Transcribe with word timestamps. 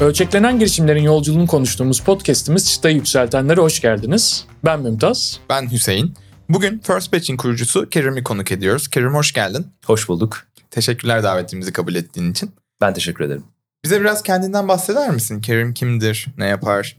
Ölçeklenen 0.00 0.58
girişimlerin 0.58 1.02
yolculuğunu 1.02 1.46
konuştuğumuz 1.46 2.00
podcast'imiz 2.00 2.70
Çıtayı 2.70 2.96
Yükseltenlere 2.96 3.60
hoş 3.60 3.80
geldiniz. 3.80 4.46
Ben 4.64 4.80
Mümtaz. 4.80 5.40
Ben 5.50 5.70
Hüseyin. 5.72 6.14
Bugün 6.48 6.78
First 6.78 7.12
Batch'in 7.12 7.36
kurucusu 7.36 7.88
Kerim'i 7.88 8.24
konuk 8.24 8.52
ediyoruz. 8.52 8.88
Kerim 8.88 9.14
hoş 9.14 9.32
geldin. 9.32 9.66
Hoş 9.86 10.08
bulduk. 10.08 10.46
Teşekkürler 10.70 11.22
davetimizi 11.22 11.72
kabul 11.72 11.94
ettiğin 11.94 12.32
için. 12.32 12.50
Ben 12.80 12.94
teşekkür 12.94 13.24
ederim. 13.24 13.44
Bize 13.84 14.00
biraz 14.00 14.22
kendinden 14.22 14.68
bahseder 14.68 15.10
misin? 15.10 15.40
Kerim 15.40 15.74
kimdir, 15.74 16.26
ne 16.36 16.46
yapar? 16.46 16.96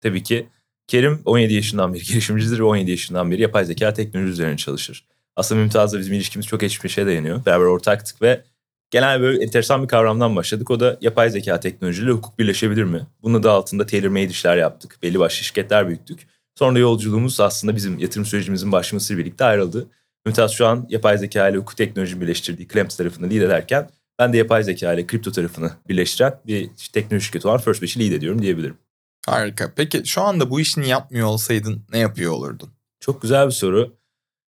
Tabii 0.00 0.22
ki. 0.22 0.48
Kerim 0.86 1.22
17 1.24 1.54
yaşından 1.54 1.94
beri 1.94 2.02
girişimcidir 2.02 2.58
ve 2.58 2.62
17 2.64 2.90
yaşından 2.90 3.30
beri 3.30 3.42
yapay 3.42 3.64
zeka 3.64 3.94
teknoloji 3.94 4.32
üzerine 4.32 4.56
çalışır. 4.56 5.06
Aslında 5.36 5.60
Mümtaz'la 5.60 5.98
bizim 5.98 6.12
ilişkimiz 6.12 6.46
çok 6.46 6.60
geçmişe 6.60 7.06
dayanıyor. 7.06 7.46
Beraber 7.46 7.64
ortaktık 7.64 8.22
ve 8.22 8.44
genel 8.92 9.20
böyle 9.20 9.44
enteresan 9.44 9.82
bir 9.82 9.88
kavramdan 9.88 10.36
başladık. 10.36 10.70
O 10.70 10.80
da 10.80 10.98
yapay 11.00 11.30
zeka 11.30 11.60
teknolojiyle 11.60 12.10
hukuk 12.10 12.38
birleşebilir 12.38 12.84
mi? 12.84 13.06
Bunun 13.22 13.42
da 13.42 13.52
altında 13.52 13.82
tailor-made 13.82 14.30
işler 14.30 14.56
yaptık. 14.56 14.98
Belli 15.02 15.18
başlı 15.18 15.44
şirketler 15.44 15.88
büyüttük. 15.88 16.26
Sonra 16.58 16.78
yolculuğumuz 16.78 17.40
aslında 17.40 17.76
bizim 17.76 17.98
yatırım 17.98 18.26
sürecimizin 18.26 18.72
başlamasıyla 18.72 19.24
birlikte 19.24 19.44
ayrıldı. 19.44 19.88
Mümtaz 20.26 20.52
şu 20.52 20.66
an 20.66 20.86
yapay 20.88 21.18
zeka 21.18 21.48
ile 21.48 21.56
hukuk 21.56 21.76
teknolojinin 21.76 22.20
birleştirdiği 22.20 22.68
Clamps 22.68 22.96
tarafını 22.96 23.30
lead 23.30 23.42
ederken 23.42 23.90
ben 24.18 24.32
de 24.32 24.36
yapay 24.36 24.62
zeka 24.62 24.92
ile 24.92 25.06
kripto 25.06 25.32
tarafını 25.32 25.70
birleştiren 25.88 26.34
bir 26.46 26.70
teknoloji 26.92 27.24
şirketi 27.24 27.48
olan 27.48 27.58
First 27.58 27.82
Batch'i 27.82 28.00
lead 28.00 28.12
ediyorum 28.12 28.42
diyebilirim. 28.42 28.78
Harika. 29.26 29.72
Peki 29.76 30.02
şu 30.04 30.22
anda 30.22 30.50
bu 30.50 30.60
işini 30.60 30.88
yapmıyor 30.88 31.26
olsaydın 31.26 31.84
ne 31.92 31.98
yapıyor 31.98 32.32
olurdun? 32.32 32.70
Çok 33.00 33.22
güzel 33.22 33.46
bir 33.46 33.52
soru. 33.52 33.96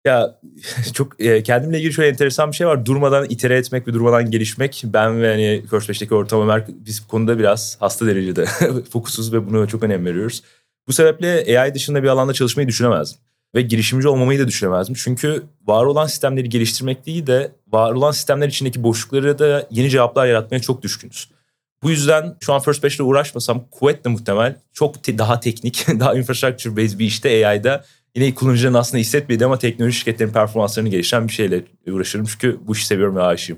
Ya 0.05 0.39
çok 0.93 1.21
e, 1.21 1.43
kendimle 1.43 1.77
ilgili 1.77 1.93
şöyle 1.93 2.09
enteresan 2.09 2.51
bir 2.51 2.55
şey 2.55 2.67
var. 2.67 2.85
Durmadan 2.85 3.25
itere 3.29 3.57
etmek 3.57 3.87
ve 3.87 3.93
durmadan 3.93 4.31
gelişmek. 4.31 4.83
Ben 4.85 5.21
ve 5.21 5.31
hani 5.31 5.67
First 5.69 5.89
Batch'teki 5.89 6.15
ortam 6.15 6.41
Ömer 6.41 6.63
biz 6.67 7.03
bu 7.03 7.07
konuda 7.07 7.39
biraz 7.39 7.77
hasta 7.79 8.05
derecede 8.05 8.45
fokusuz 8.89 9.33
ve 9.33 9.49
buna 9.49 9.67
çok 9.67 9.83
önem 9.83 10.05
veriyoruz. 10.05 10.43
Bu 10.87 10.93
sebeple 10.93 11.59
AI 11.59 11.73
dışında 11.73 12.03
bir 12.03 12.07
alanda 12.07 12.33
çalışmayı 12.33 12.67
düşünemezdim. 12.67 13.19
Ve 13.55 13.61
girişimci 13.61 14.07
olmamayı 14.07 14.39
da 14.39 14.47
düşünemezdim. 14.47 14.95
Çünkü 14.95 15.43
var 15.67 15.85
olan 15.85 16.07
sistemleri 16.07 16.49
geliştirmek 16.49 17.05
değil 17.05 17.27
de 17.27 17.51
var 17.67 17.91
olan 17.91 18.11
sistemler 18.11 18.47
içindeki 18.47 18.83
boşlukları 18.83 19.39
da 19.39 19.67
yeni 19.71 19.89
cevaplar 19.89 20.27
yaratmaya 20.27 20.61
çok 20.61 20.81
düşkünüz. 20.81 21.29
Bu 21.83 21.89
yüzden 21.89 22.35
şu 22.39 22.53
an 22.53 22.61
First 22.61 22.83
Batch'le 22.83 22.99
uğraşmasam 22.99 23.65
kuvvetle 23.71 24.09
muhtemel 24.09 24.55
çok 24.73 25.03
te- 25.03 25.17
daha 25.17 25.39
teknik, 25.39 25.85
daha 25.99 26.15
infrastructure 26.15 26.77
based 26.77 26.99
bir 26.99 27.05
işte 27.05 27.47
AI'da 27.47 27.85
yine 28.15 28.33
kullanıcıların 28.33 28.73
aslında 28.73 29.01
hissetmediği 29.01 29.45
ama 29.45 29.59
teknoloji 29.59 29.97
şirketlerin 29.97 30.31
performanslarını 30.31 30.89
geliştiren 30.89 31.27
bir 31.27 31.33
şeyle 31.33 31.63
uğraşırım. 31.87 32.25
Çünkü 32.25 32.59
bu 32.67 32.73
işi 32.73 32.85
seviyorum 32.85 33.15
ve 33.15 33.21
aşığım. 33.21 33.57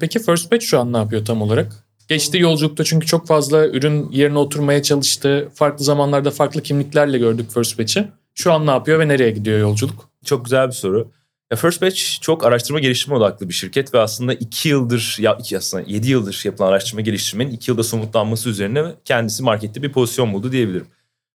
Peki 0.00 0.18
First 0.18 0.52
Batch 0.52 0.64
şu 0.64 0.80
an 0.80 0.92
ne 0.92 0.96
yapıyor 0.96 1.24
tam 1.24 1.42
olarak? 1.42 1.86
Geçtiği 2.08 2.40
yolculukta 2.40 2.84
çünkü 2.84 3.06
çok 3.06 3.26
fazla 3.26 3.66
ürün 3.66 4.10
yerine 4.10 4.38
oturmaya 4.38 4.82
çalıştı. 4.82 5.48
Farklı 5.54 5.84
zamanlarda 5.84 6.30
farklı 6.30 6.62
kimliklerle 6.62 7.18
gördük 7.18 7.50
First 7.54 7.78
Batch'i. 7.78 8.08
Şu 8.34 8.52
an 8.52 8.66
ne 8.66 8.70
yapıyor 8.70 8.98
ve 8.98 9.08
nereye 9.08 9.30
gidiyor 9.30 9.58
yolculuk? 9.58 10.10
Çok 10.24 10.44
güzel 10.44 10.66
bir 10.66 10.72
soru. 10.72 11.10
Ya 11.50 11.56
First 11.56 11.82
Batch 11.82 12.20
çok 12.20 12.44
araştırma 12.44 12.80
geliştirme 12.80 13.16
odaklı 13.16 13.48
bir 13.48 13.54
şirket 13.54 13.94
ve 13.94 13.98
aslında 14.00 14.34
2 14.34 14.68
yıldır 14.68 15.16
ya 15.20 15.36
iki 15.40 15.58
aslında 15.58 15.84
7 15.86 16.10
yıldır 16.10 16.42
yapılan 16.44 16.68
araştırma 16.68 17.00
geliştirmenin 17.00 17.50
2 17.50 17.70
yılda 17.70 17.82
somutlanması 17.82 18.48
üzerine 18.48 18.84
kendisi 19.04 19.42
markette 19.42 19.82
bir 19.82 19.92
pozisyon 19.92 20.32
buldu 20.32 20.52
diyebilirim. 20.52 20.86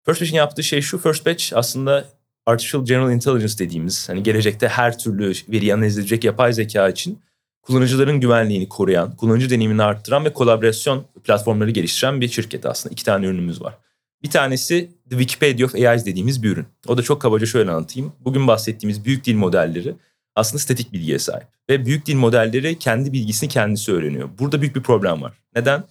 First 0.05 0.21
Batch'in 0.21 0.35
yaptığı 0.35 0.63
şey 0.63 0.81
şu. 0.81 0.97
First 0.97 1.25
Batch 1.25 1.53
aslında 1.55 2.05
Artificial 2.51 2.85
General 2.85 3.11
Intelligence 3.11 3.57
dediğimiz 3.57 4.09
hani 4.09 4.23
gelecekte 4.23 4.67
her 4.67 4.97
türlü 4.97 5.33
veri 5.49 5.73
analiz 5.73 5.97
edecek 5.97 6.23
yapay 6.23 6.53
zeka 6.53 6.89
için 6.89 7.19
kullanıcıların 7.61 8.19
güvenliğini 8.19 8.69
koruyan, 8.69 9.15
kullanıcı 9.15 9.49
deneyimini 9.49 9.83
arttıran 9.83 10.25
ve 10.25 10.33
kolaborasyon 10.33 11.05
platformları 11.23 11.71
geliştiren 11.71 12.21
bir 12.21 12.27
şirket 12.29 12.65
aslında. 12.65 12.93
İki 12.93 13.05
tane 13.05 13.25
ürünümüz 13.25 13.61
var. 13.61 13.77
Bir 14.23 14.29
tanesi 14.29 14.89
The 15.09 15.17
Wikipedia 15.17 15.65
of 15.65 15.75
AIs 15.75 16.05
dediğimiz 16.05 16.43
bir 16.43 16.49
ürün. 16.49 16.65
O 16.87 16.97
da 16.97 17.01
çok 17.01 17.21
kabaca 17.21 17.45
şöyle 17.45 17.71
anlatayım. 17.71 18.13
Bugün 18.19 18.47
bahsettiğimiz 18.47 19.05
büyük 19.05 19.25
dil 19.25 19.35
modelleri 19.35 19.95
aslında 20.35 20.59
statik 20.59 20.93
bilgiye 20.93 21.19
sahip. 21.19 21.47
Ve 21.69 21.85
büyük 21.85 22.05
dil 22.05 22.15
modelleri 22.15 22.79
kendi 22.79 23.13
bilgisini 23.13 23.49
kendisi 23.49 23.91
öğreniyor. 23.91 24.29
Burada 24.39 24.61
büyük 24.61 24.75
bir 24.75 24.83
problem 24.83 25.21
var. 25.21 25.33
Neden? 25.55 25.83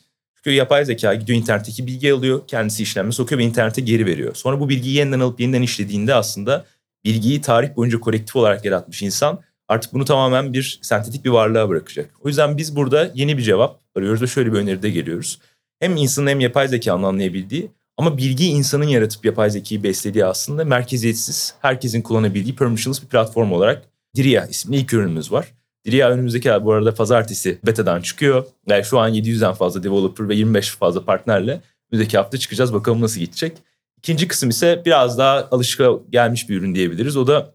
Çünkü 0.44 0.56
yapay 0.56 0.84
zeka 0.84 1.14
gidiyor 1.14 1.38
internetteki 1.38 1.86
bilgi 1.86 2.12
alıyor, 2.12 2.42
kendisi 2.46 2.82
işlemle 2.82 3.12
sokuyor 3.12 3.38
ve 3.38 3.44
internete 3.44 3.80
geri 3.80 4.06
veriyor. 4.06 4.34
Sonra 4.34 4.60
bu 4.60 4.68
bilgiyi 4.68 4.96
yeniden 4.96 5.20
alıp 5.20 5.40
yeniden 5.40 5.62
işlediğinde 5.62 6.14
aslında 6.14 6.64
bilgiyi 7.04 7.40
tarih 7.40 7.76
boyunca 7.76 8.00
kolektif 8.00 8.36
olarak 8.36 8.64
yaratmış 8.64 9.02
insan 9.02 9.40
artık 9.68 9.92
bunu 9.92 10.04
tamamen 10.04 10.52
bir 10.52 10.78
sentetik 10.82 11.24
bir 11.24 11.30
varlığa 11.30 11.68
bırakacak. 11.68 12.10
O 12.20 12.28
yüzden 12.28 12.56
biz 12.56 12.76
burada 12.76 13.10
yeni 13.14 13.38
bir 13.38 13.42
cevap 13.42 13.80
arıyoruz 13.96 14.22
ve 14.22 14.26
şöyle 14.26 14.52
bir 14.52 14.58
öneride 14.58 14.90
geliyoruz. 14.90 15.38
Hem 15.80 15.96
insanın 15.96 16.26
hem 16.26 16.40
yapay 16.40 16.68
zekanın 16.68 17.02
anlayabildiği 17.02 17.70
ama 17.96 18.16
bilgiyi 18.16 18.50
insanın 18.50 18.84
yaratıp 18.84 19.24
yapay 19.24 19.50
zekayı 19.50 19.82
beslediği 19.82 20.24
aslında 20.24 20.64
merkeziyetsiz, 20.64 21.54
herkesin 21.60 22.02
kullanabildiği 22.02 22.56
permissionless 22.56 23.02
bir 23.02 23.08
platform 23.08 23.52
olarak 23.52 23.82
Diria 24.16 24.46
isimli 24.46 24.76
ilk 24.76 24.92
ürünümüz 24.92 25.32
var. 25.32 25.46
Diria 25.84 26.10
önümüzdeki 26.10 26.50
bu 26.62 26.72
arada 26.72 26.94
pazartesi 26.94 27.58
beta'dan 27.66 28.00
çıkıyor. 28.00 28.46
Yani 28.68 28.84
şu 28.84 28.98
an 28.98 29.14
700'den 29.14 29.52
fazla 29.52 29.82
developer 29.82 30.28
ve 30.28 30.34
25 30.34 30.70
fazla 30.70 31.04
partnerle 31.04 31.60
önümüzdeki 31.92 32.18
hafta 32.18 32.38
çıkacağız. 32.38 32.72
Bakalım 32.72 33.00
nasıl 33.00 33.20
gidecek. 33.20 33.58
İkinci 33.98 34.28
kısım 34.28 34.50
ise 34.50 34.82
biraz 34.86 35.18
daha 35.18 35.48
alışık 35.50 35.80
gelmiş 36.10 36.48
bir 36.48 36.56
ürün 36.56 36.74
diyebiliriz. 36.74 37.16
O 37.16 37.26
da 37.26 37.54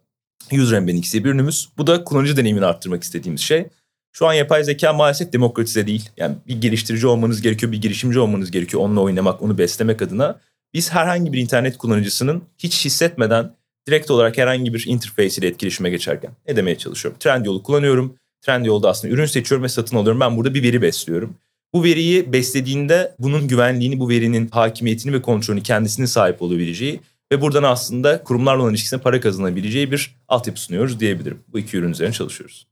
User 0.52 0.78
Embedding 0.78 1.06
diye 1.13 1.24
bir 1.24 1.30
ürünümüz. 1.30 1.69
Bu 1.78 1.88
da 1.88 2.03
kullanıcı 2.03 2.38
deneyimini 2.38 2.66
arttırmak 2.66 3.03
istediğimiz 3.03 3.41
şey. 3.41 3.68
Şu 4.12 4.28
an 4.28 4.34
yapay 4.34 4.63
zeka 4.63 4.94
maalesef 4.94 5.34
demokratize 5.34 5.88
değil. 5.88 6.09
Yani 6.18 6.36
bir 6.47 6.62
geliştirici 6.62 7.07
olmanız 7.07 7.42
gerekiyor, 7.42 7.72
bir 7.72 7.81
girişimci 7.81 8.19
olmanız 8.19 8.52
gerekiyor. 8.52 8.84
Onunla 8.84 9.02
oynamak, 9.02 9.42
onu 9.42 9.57
beslemek 9.57 10.02
adına. 10.02 10.40
Biz 10.74 10.92
herhangi 10.92 11.34
bir 11.34 11.40
internet 11.40 11.78
kullanıcısının 11.78 12.44
hiç 12.57 12.86
hissetmeden 12.86 13.56
direkt 13.88 14.12
olarak 14.12 14.38
herhangi 14.38 14.73
bir 14.73 14.85
interface 14.88 15.41
ile 15.41 15.47
etkileşime 15.47 15.90
geçerken 15.90 16.31
ne 16.47 16.56
demeye 16.56 16.78
çalışıyorum? 16.78 17.19
Trendyol'u 17.19 17.63
kullanıyorum. 17.63 18.16
Trendyol'da 18.41 18.90
aslında 18.90 19.13
ürün 19.13 19.25
seçiyorum 19.25 19.63
ve 19.63 19.69
satın 19.69 19.97
alıyorum. 19.97 20.19
Ben 20.19 20.38
burada 20.38 20.53
bir 20.53 20.63
veri 20.63 20.81
besliyorum. 20.81 21.38
Bu 21.73 21.84
veriyi 21.84 22.34
beslediğinde 22.34 23.16
bunun 23.19 23.47
güvenliğini, 23.47 24.00
bu 24.00 24.09
verinin 24.09 24.47
hakimiyetini 24.47 25.13
ve 25.13 25.22
kontrolünü 25.22 25.63
kendisinin 25.63 26.06
sahip 26.06 26.41
olabileceği 26.41 27.01
ve 27.31 27.41
buradan 27.41 27.63
aslında 27.63 28.24
kurumlarla 28.24 28.62
olan 28.62 28.72
ilişkisine 28.72 29.00
para 29.00 29.19
kazanabileceği 29.19 29.91
bir 29.91 30.16
altyapı 30.28 30.59
sunuyoruz 30.59 31.00
diyebilirim. 31.00 31.40
Bu 31.47 31.59
iki 31.59 31.78
ürün 31.78 31.91
üzerine 31.91 32.13
çalışıyoruz. 32.13 32.68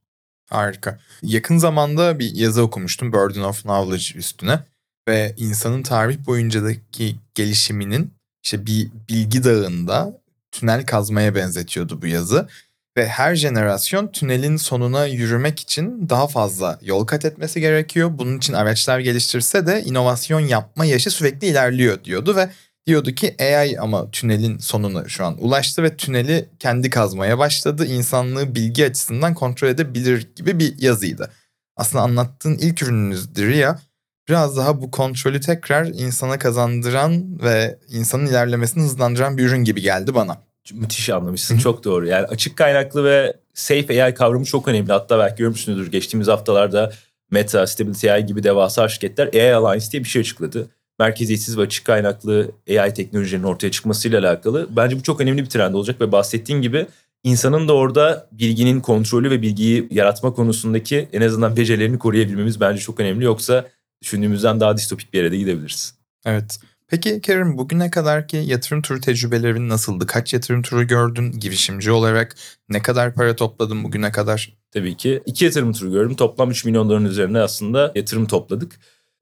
Harika. 0.50 1.00
Yakın 1.22 1.58
zamanda 1.58 2.18
bir 2.18 2.34
yazı 2.34 2.62
okumuştum 2.62 3.12
Burden 3.12 3.42
of 3.42 3.62
Knowledge 3.62 4.18
üstüne 4.18 4.60
ve 5.08 5.34
insanın 5.36 5.82
tarih 5.82 6.26
boyuncadaki 6.26 7.16
gelişiminin 7.34 8.10
işte 8.44 8.66
bir 8.66 8.88
bilgi 9.08 9.44
dağında 9.44 10.20
tünel 10.54 10.86
kazmaya 10.86 11.34
benzetiyordu 11.34 12.02
bu 12.02 12.06
yazı. 12.06 12.48
Ve 12.96 13.08
her 13.08 13.34
jenerasyon 13.34 14.08
tünelin 14.08 14.56
sonuna 14.56 15.06
yürümek 15.06 15.60
için 15.60 16.08
daha 16.08 16.26
fazla 16.26 16.78
yol 16.82 17.06
kat 17.06 17.24
etmesi 17.24 17.60
gerekiyor. 17.60 18.10
Bunun 18.18 18.38
için 18.38 18.52
araçlar 18.52 18.98
geliştirse 18.98 19.66
de 19.66 19.82
inovasyon 19.82 20.40
yapma 20.40 20.84
yaşı 20.84 21.10
sürekli 21.10 21.46
ilerliyor 21.46 22.04
diyordu 22.04 22.36
ve 22.36 22.50
diyordu 22.86 23.12
ki 23.12 23.36
AI 23.40 23.80
ama 23.80 24.10
tünelin 24.10 24.58
sonuna 24.58 25.08
şu 25.08 25.24
an 25.24 25.44
ulaştı 25.44 25.82
ve 25.82 25.96
tüneli 25.96 26.48
kendi 26.58 26.90
kazmaya 26.90 27.38
başladı. 27.38 27.86
İnsanlığı 27.86 28.54
bilgi 28.54 28.86
açısından 28.86 29.34
kontrol 29.34 29.68
edebilir 29.68 30.28
gibi 30.36 30.58
bir 30.58 30.78
yazıydı. 30.78 31.30
Aslında 31.76 32.04
anlattığın 32.04 32.58
ilk 32.58 32.82
ürününüzdür 32.82 33.48
ya 33.48 33.80
biraz 34.28 34.56
daha 34.56 34.82
bu 34.82 34.90
kontrolü 34.90 35.40
tekrar 35.40 35.86
insana 35.86 36.38
kazandıran 36.38 37.42
ve 37.42 37.78
insanın 37.90 38.26
ilerlemesini 38.26 38.84
hızlandıran 38.84 39.38
bir 39.38 39.46
ürün 39.46 39.64
gibi 39.64 39.80
geldi 39.82 40.14
bana. 40.14 40.38
Müthiş 40.72 41.10
anlamışsın. 41.10 41.58
Çok 41.58 41.84
doğru. 41.84 42.06
Yani 42.06 42.26
açık 42.26 42.56
kaynaklı 42.56 43.04
ve 43.04 43.36
safe 43.54 44.04
AI 44.04 44.14
kavramı 44.14 44.44
çok 44.44 44.68
önemli. 44.68 44.92
Hatta 44.92 45.18
belki 45.18 45.36
görmüşsünüzdür. 45.36 45.90
Geçtiğimiz 45.90 46.28
haftalarda 46.28 46.92
Meta, 47.30 47.66
Stability 47.66 48.10
AI 48.10 48.26
gibi 48.26 48.42
devasa 48.42 48.88
şirketler 48.88 49.26
AI 49.34 49.54
Alliance 49.54 49.90
diye 49.92 50.04
bir 50.04 50.08
şey 50.08 50.20
açıkladı. 50.20 50.70
Merkeziyetsiz 50.98 51.58
ve 51.58 51.62
açık 51.62 51.84
kaynaklı 51.84 52.50
AI 52.70 52.94
teknolojilerinin 52.94 53.46
ortaya 53.46 53.70
çıkmasıyla 53.70 54.20
alakalı. 54.20 54.68
Bence 54.76 54.96
bu 54.96 55.02
çok 55.02 55.20
önemli 55.20 55.42
bir 55.42 55.48
trend 55.48 55.74
olacak 55.74 56.00
ve 56.00 56.12
bahsettiğin 56.12 56.62
gibi 56.62 56.86
insanın 57.24 57.68
da 57.68 57.72
orada 57.72 58.28
bilginin 58.32 58.80
kontrolü 58.80 59.30
ve 59.30 59.42
bilgiyi 59.42 59.88
yaratma 59.90 60.34
konusundaki 60.34 61.08
en 61.12 61.20
azından 61.20 61.56
becerilerini 61.56 61.98
koruyabilmemiz 61.98 62.60
bence 62.60 62.80
çok 62.80 63.00
önemli. 63.00 63.24
Yoksa 63.24 63.64
düşündüğümüzden 64.02 64.60
daha 64.60 64.76
distopik 64.76 65.12
bir 65.12 65.18
yere 65.18 65.32
de 65.32 65.36
gidebiliriz. 65.36 65.94
Evet. 66.24 66.58
Peki 66.88 67.20
Kerim 67.20 67.58
bugüne 67.58 67.90
kadarki 67.90 68.36
yatırım 68.36 68.82
turu 68.82 69.00
tecrübelerin 69.00 69.68
nasıldı? 69.68 70.06
Kaç 70.06 70.32
yatırım 70.32 70.62
turu 70.62 70.86
gördün 70.86 71.32
girişimci 71.32 71.92
olarak? 71.92 72.36
Ne 72.68 72.82
kadar 72.82 73.14
para 73.14 73.36
topladın 73.36 73.84
bugüne 73.84 74.12
kadar? 74.12 74.52
Tabii 74.70 74.96
ki. 74.96 75.22
iki 75.26 75.44
yatırım 75.44 75.72
turu 75.72 75.92
gördüm. 75.92 76.16
Toplam 76.16 76.50
3 76.50 76.64
milyon 76.64 76.88
doların 76.88 77.04
üzerine 77.04 77.40
aslında 77.40 77.92
yatırım 77.94 78.26
topladık. 78.26 78.72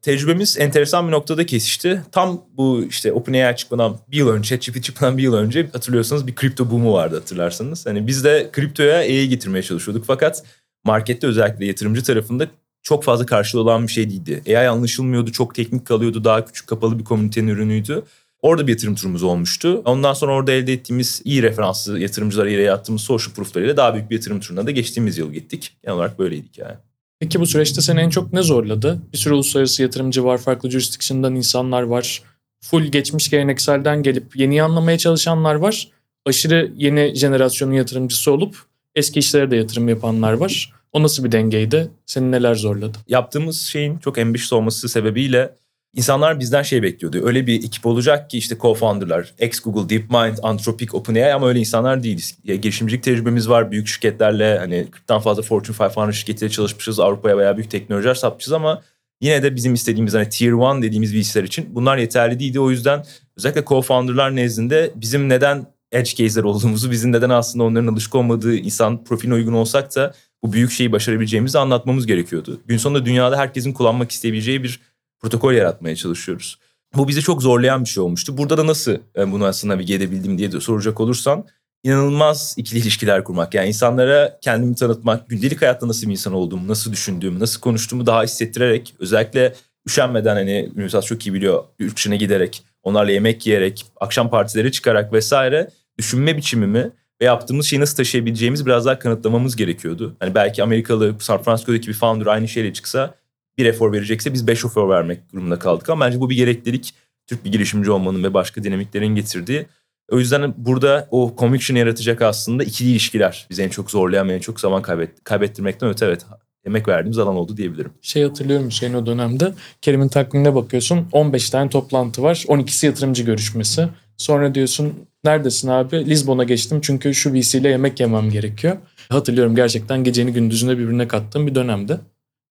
Tecrübemiz 0.02 0.58
enteresan 0.58 1.06
bir 1.06 1.12
noktada 1.12 1.46
kesişti. 1.46 2.02
Tam 2.12 2.44
bu 2.52 2.84
işte 2.88 3.12
OpenAI 3.12 3.56
çıkmadan 3.56 3.98
bir 4.08 4.16
yıl 4.16 4.28
önce, 4.28 4.60
ChatGPT 4.60 4.84
çıkmadan 4.84 5.19
bir 5.19 5.22
yıl 5.22 5.34
önce 5.34 5.69
hatırlıyorsanız 5.72 6.26
bir 6.26 6.34
kripto 6.34 6.70
boomu 6.70 6.92
vardı 6.92 7.14
hatırlarsanız. 7.14 7.86
Hani 7.86 8.06
biz 8.06 8.24
de 8.24 8.48
kriptoya 8.52 9.02
E'yi 9.02 9.28
getirmeye 9.28 9.62
çalışıyorduk 9.62 10.04
fakat 10.06 10.44
markette 10.84 11.26
özellikle 11.26 11.66
yatırımcı 11.66 12.02
tarafında 12.02 12.46
çok 12.82 13.05
fazla 13.05 13.26
karşılığı 13.26 13.61
olan 13.61 13.87
bir 13.87 13.93
şey 13.93 14.11
değildi. 14.11 14.43
AI 14.46 14.69
anlaşılmıyordu, 14.69 15.32
çok 15.32 15.55
teknik 15.55 15.87
kalıyordu, 15.87 16.25
daha 16.25 16.44
küçük 16.44 16.67
kapalı 16.67 16.99
bir 16.99 17.05
komünitenin 17.05 17.49
ürünüydü. 17.49 18.02
Orada 18.43 18.67
bir 18.67 18.73
yatırım 18.73 18.94
turumuz 18.94 19.23
olmuştu. 19.23 19.82
Ondan 19.84 20.12
sonra 20.12 20.32
orada 20.32 20.52
elde 20.52 20.73
ettiğimiz 20.73 21.23
iyi 21.25 21.43
referanslı 21.43 22.00
yatırımcılara 22.00 22.50
ile 22.50 22.62
yaptığımız 22.62 23.02
social 23.02 23.34
prooflarıyla 23.34 23.76
daha 23.76 23.94
büyük 23.94 24.11
bir 24.11 24.14
yatırım 24.14 24.40
turuna 24.40 24.67
da 24.67 24.70
geçtiğimiz 24.70 25.19
yıl 25.19 25.32
gittik. 25.32 25.76
Genel 25.82 25.96
olarak 25.96 26.19
böyleydik 26.19 26.58
yani. 26.58 26.75
Peki 27.20 27.40
bu 27.40 27.46
süreçte 27.46 27.81
seni 27.81 28.00
en 28.00 28.11
çok 28.11 28.32
ne 28.32 28.43
zorladı? 28.43 29.02
Bir 29.12 29.19
sürü 29.19 29.34
uluslararası 29.34 29.82
yatırımcı 29.82 30.25
var, 30.25 30.38
farklı 30.38 30.70
jurisdiction'dan 30.70 31.34
insanlar 31.34 31.82
var. 31.82 32.23
Full 32.61 32.82
geçmiş 32.82 33.31
gelenekselden 33.31 34.02
gelip 34.02 34.37
yeni 34.37 34.62
anlamaya 34.62 34.99
çalışanlar 34.99 35.55
var. 35.55 35.88
Aşırı 36.26 36.73
yeni 36.76 37.14
jenerasyonun 37.14 37.73
yatırımcısı 37.73 38.32
olup 38.32 38.56
eski 38.94 39.19
işlere 39.19 39.50
de 39.50 39.56
yatırım 39.56 39.88
yapanlar 39.88 40.32
var. 40.32 40.73
O 40.93 41.03
nasıl 41.03 41.25
bir 41.25 41.33
dengeydi? 41.33 41.91
Seni 42.06 42.31
neler 42.31 42.55
zorladı? 42.55 42.99
Yaptığımız 43.09 43.61
şeyin 43.61 43.99
çok 43.99 44.19
ambitious 44.19 44.53
olması 44.53 44.89
sebebiyle 44.89 45.55
insanlar 45.94 46.41
bizden 46.41 46.62
şey 46.62 46.83
bekliyordu. 46.83 47.21
Öyle 47.27 47.47
bir 47.47 47.65
ekip 47.65 47.87
olacak 47.87 48.31
ki 48.31 48.39
işte 48.39 48.55
co-founder'lar, 48.55 49.27
ex-Google, 49.39 49.89
DeepMind, 49.89 50.39
Anthropic, 50.43 50.97
OpenAI 50.97 51.35
ama 51.35 51.49
öyle 51.49 51.59
insanlar 51.59 52.03
değiliz. 52.03 52.39
Ya, 52.44 52.55
girişimcilik 52.55 53.03
tecrübemiz 53.03 53.49
var. 53.49 53.71
Büyük 53.71 53.89
şirketlerle 53.89 54.59
hani 54.59 54.87
40'tan 54.91 55.21
fazla 55.21 55.43
Fortune 55.43 55.77
500 55.79 56.17
şirketiyle 56.17 56.50
çalışmışız. 56.50 57.00
Avrupa'ya 57.00 57.39
veya 57.39 57.56
büyük 57.56 57.71
teknolojiler 57.71 58.15
satmışız 58.15 58.53
ama 58.53 58.83
yine 59.21 59.43
de 59.43 59.56
bizim 59.56 59.75
istediğimiz 59.75 60.15
hani 60.15 60.29
tier 60.29 60.53
1 60.53 60.83
dediğimiz 60.83 61.15
VC'ler 61.15 61.44
için 61.44 61.67
bunlar 61.75 61.97
yeterli 61.97 62.41
değildi. 62.41 62.61
O 62.61 62.71
yüzden 62.71 63.05
özellikle 63.37 63.61
co-founder'lar 63.61 64.37
nezdinde 64.37 64.91
bizim 64.97 65.29
neden 65.29 65.67
edge 65.93 66.11
case'ler 66.11 66.44
olduğumuzu, 66.44 66.91
bizim 66.91 67.12
neden 67.12 67.31
aslında 67.31 67.65
onların 67.65 67.87
alışık 67.87 68.15
olmadığı 68.15 68.56
insan 68.56 69.05
profiline 69.05 69.35
uygun 69.35 69.53
olsak 69.53 69.97
da 69.97 70.15
bu 70.43 70.53
büyük 70.53 70.71
şeyi 70.71 70.93
başarabileceğimizi 70.93 71.59
anlatmamız 71.59 72.06
gerekiyordu. 72.06 72.61
Gün 72.67 72.77
sonunda 72.77 73.06
dünyada 73.06 73.39
herkesin 73.39 73.73
kullanmak 73.73 74.11
isteyebileceği 74.11 74.62
bir 74.62 74.81
protokol 75.21 75.53
yaratmaya 75.53 75.97
çalışıyoruz. 75.97 76.59
Bu 76.97 77.09
bizi 77.09 77.21
çok 77.21 77.43
zorlayan 77.43 77.85
bir 77.85 77.89
şey 77.89 78.03
olmuştu. 78.03 78.39
Burada 78.39 78.59
da 78.59 78.67
nasıl 78.67 78.97
e, 79.17 79.33
bunu 79.33 79.44
aslında 79.44 79.75
navige 79.75 79.94
edebildim 79.94 80.39
diye 80.39 80.53
de 80.53 80.61
soracak 80.61 81.00
olursan 81.00 81.44
inanılmaz 81.85 82.55
ikili 82.56 82.81
ilişkiler 82.81 83.25
kurmak. 83.25 83.55
Yani 83.55 83.69
insanlara 83.69 84.39
kendimi 84.41 84.75
tanıtmak, 84.75 85.29
gündelik 85.29 85.62
hayatta 85.62 85.89
nasıl 85.89 86.06
bir 86.06 86.12
insan 86.12 86.33
olduğumu, 86.33 86.69
nasıl 86.69 86.93
düşündüğümü, 86.93 87.41
nasıl 87.41 87.61
konuştuğumu 87.61 88.06
daha 88.06 88.23
hissettirerek 88.23 88.94
özellikle 88.99 89.55
üşenmeden 89.87 90.35
hani 90.35 90.71
Ünlüsat 90.77 91.05
çok 91.05 91.27
iyi 91.27 91.35
biliyor 91.35 91.65
yurt 91.79 92.11
giderek, 92.11 92.62
onlarla 92.83 93.12
yemek 93.12 93.47
yiyerek, 93.47 93.87
akşam 94.00 94.31
partilere 94.31 94.73
çıkarak 94.73 95.12
vesaire 95.12 95.71
düşünme 95.99 96.37
biçimimi 96.37 96.91
ve 97.22 97.26
yaptığımız 97.26 97.66
şeyi 97.66 97.80
nasıl 97.80 97.96
taşıyabileceğimizi 97.96 98.66
biraz 98.66 98.86
daha 98.86 98.98
kanıtlamamız 98.98 99.56
gerekiyordu. 99.56 100.16
Hani 100.20 100.34
belki 100.34 100.62
Amerikalı 100.62 101.14
San 101.19 101.42
Francisco'daki 101.42 101.88
bir 101.88 101.92
founder 101.92 102.26
aynı 102.26 102.48
şeyle 102.48 102.72
çıksa 102.72 103.14
bir 103.58 103.66
efor 103.66 103.92
verecekse 103.92 104.32
biz 104.32 104.46
beş 104.46 104.64
efor 104.64 104.88
vermek 104.88 105.32
durumunda 105.32 105.58
kaldık. 105.58 105.90
Ama 105.90 106.06
bence 106.06 106.20
bu 106.20 106.30
bir 106.30 106.36
gereklilik 106.36 106.94
Türk 107.26 107.44
bir 107.44 107.52
girişimci 107.52 107.90
olmanın 107.90 108.24
ve 108.24 108.34
başka 108.34 108.64
dinamiklerin 108.64 109.14
getirdiği. 109.14 109.66
O 110.10 110.19
yüzden 110.19 110.54
burada 110.56 111.08
o 111.10 111.34
conviction 111.38 111.76
yaratacak 111.76 112.22
aslında 112.22 112.64
ikili 112.64 112.90
ilişkiler 112.90 113.46
bizi 113.50 113.62
en 113.62 113.69
çok 113.69 113.90
zorlayan 113.90 114.28
en 114.28 114.38
çok 114.38 114.60
zaman 114.60 114.82
kaybet, 114.82 115.24
kaybettirmekten 115.24 115.88
öte 115.88 116.06
evet 116.06 116.26
emek 116.64 116.88
verdiğimiz 116.88 117.19
alan 117.19 117.36
oldu 117.36 117.56
diyebilirim. 117.56 117.92
Şey 118.00 118.22
hatırlıyorum 118.22 118.66
Hüseyin 118.66 118.94
o 118.94 119.06
dönemde. 119.06 119.52
Kerim'in 119.80 120.08
takvimine 120.08 120.54
bakıyorsun 120.54 121.08
15 121.12 121.50
tane 121.50 121.70
toplantı 121.70 122.22
var. 122.22 122.44
12'si 122.48 122.86
yatırımcı 122.86 123.22
görüşmesi. 123.22 123.88
Sonra 124.17 124.55
diyorsun 124.55 124.94
neredesin 125.25 125.69
abi? 125.69 126.06
Lizbon'a 126.06 126.44
geçtim 126.44 126.81
çünkü 126.81 127.14
şu 127.14 127.35
VC 127.35 127.59
ile 127.59 127.69
yemek 127.69 128.00
yemem 128.00 128.31
gerekiyor. 128.31 128.76
Hatırlıyorum 129.09 129.56
gerçekten 129.56 130.05
geceni 130.05 130.32
gündüzüne 130.32 130.79
birbirine 130.79 131.09
kattığım 131.09 131.47
bir 131.47 131.55
dönemde. 131.55 132.00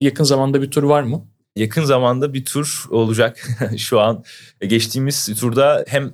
Yakın 0.00 0.24
zamanda 0.24 0.62
bir 0.62 0.70
tur 0.70 0.82
var 0.82 1.02
mı? 1.02 1.24
Yakın 1.56 1.84
zamanda 1.84 2.34
bir 2.34 2.44
tur 2.44 2.86
olacak 2.90 3.48
şu 3.76 4.00
an. 4.00 4.24
Geçtiğimiz 4.60 5.40
turda 5.40 5.84
hem 5.88 6.12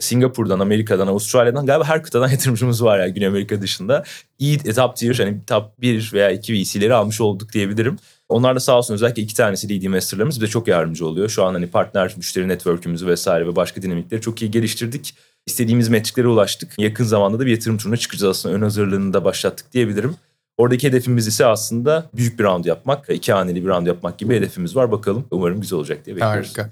Singapur'dan, 0.00 0.60
Amerika'dan, 0.60 1.06
Avustralya'dan 1.06 1.66
galiba 1.66 1.84
her 1.84 2.02
kıtadan 2.02 2.28
yatırımcımız 2.30 2.84
var 2.84 2.98
yani 2.98 3.14
Güney 3.14 3.28
Amerika 3.28 3.60
dışında. 3.60 4.04
İyi 4.38 4.58
top 4.58 4.96
tier, 4.96 5.14
hani 5.14 5.44
top 5.46 5.80
1 5.80 6.10
veya 6.12 6.30
2 6.30 6.54
VC'leri 6.54 6.94
almış 6.94 7.20
olduk 7.20 7.52
diyebilirim. 7.52 7.96
Onlar 8.28 8.56
da 8.56 8.60
sağ 8.60 8.78
olsun 8.78 8.94
özellikle 8.94 9.22
iki 9.22 9.34
tanesi 9.34 9.68
lead 9.68 9.82
investorlarımız 9.82 10.40
bize 10.40 10.50
çok 10.50 10.68
yardımcı 10.68 11.06
oluyor. 11.06 11.28
Şu 11.28 11.44
an 11.44 11.54
hani 11.54 11.66
partner 11.66 12.14
müşteri 12.16 12.48
network'ümüzü 12.48 13.06
vesaire 13.06 13.46
ve 13.46 13.56
başka 13.56 13.82
dinamikleri 13.82 14.20
çok 14.20 14.42
iyi 14.42 14.50
geliştirdik. 14.50 15.14
İstediğimiz 15.46 15.88
metriklere 15.88 16.28
ulaştık. 16.28 16.78
Yakın 16.78 17.04
zamanda 17.04 17.38
da 17.38 17.46
bir 17.46 17.50
yatırım 17.50 17.78
turuna 17.78 17.96
çıkacağız 17.96 18.30
aslında. 18.30 18.54
Ön 18.54 18.62
hazırlığını 18.62 19.12
da 19.12 19.24
başlattık 19.24 19.72
diyebilirim. 19.72 20.16
Oradaki 20.56 20.88
hedefimiz 20.88 21.26
ise 21.26 21.46
aslında 21.46 22.10
büyük 22.14 22.38
bir 22.38 22.44
round 22.44 22.64
yapmak. 22.64 23.10
iki 23.10 23.32
haneli 23.32 23.64
bir 23.64 23.68
round 23.68 23.86
yapmak 23.86 24.18
gibi 24.18 24.36
hedefimiz 24.36 24.76
var. 24.76 24.92
Bakalım 24.92 25.26
umarım 25.30 25.60
güzel 25.60 25.78
olacak 25.78 26.06
diye 26.06 26.16
bekliyoruz. 26.16 26.48
Harika. 26.48 26.70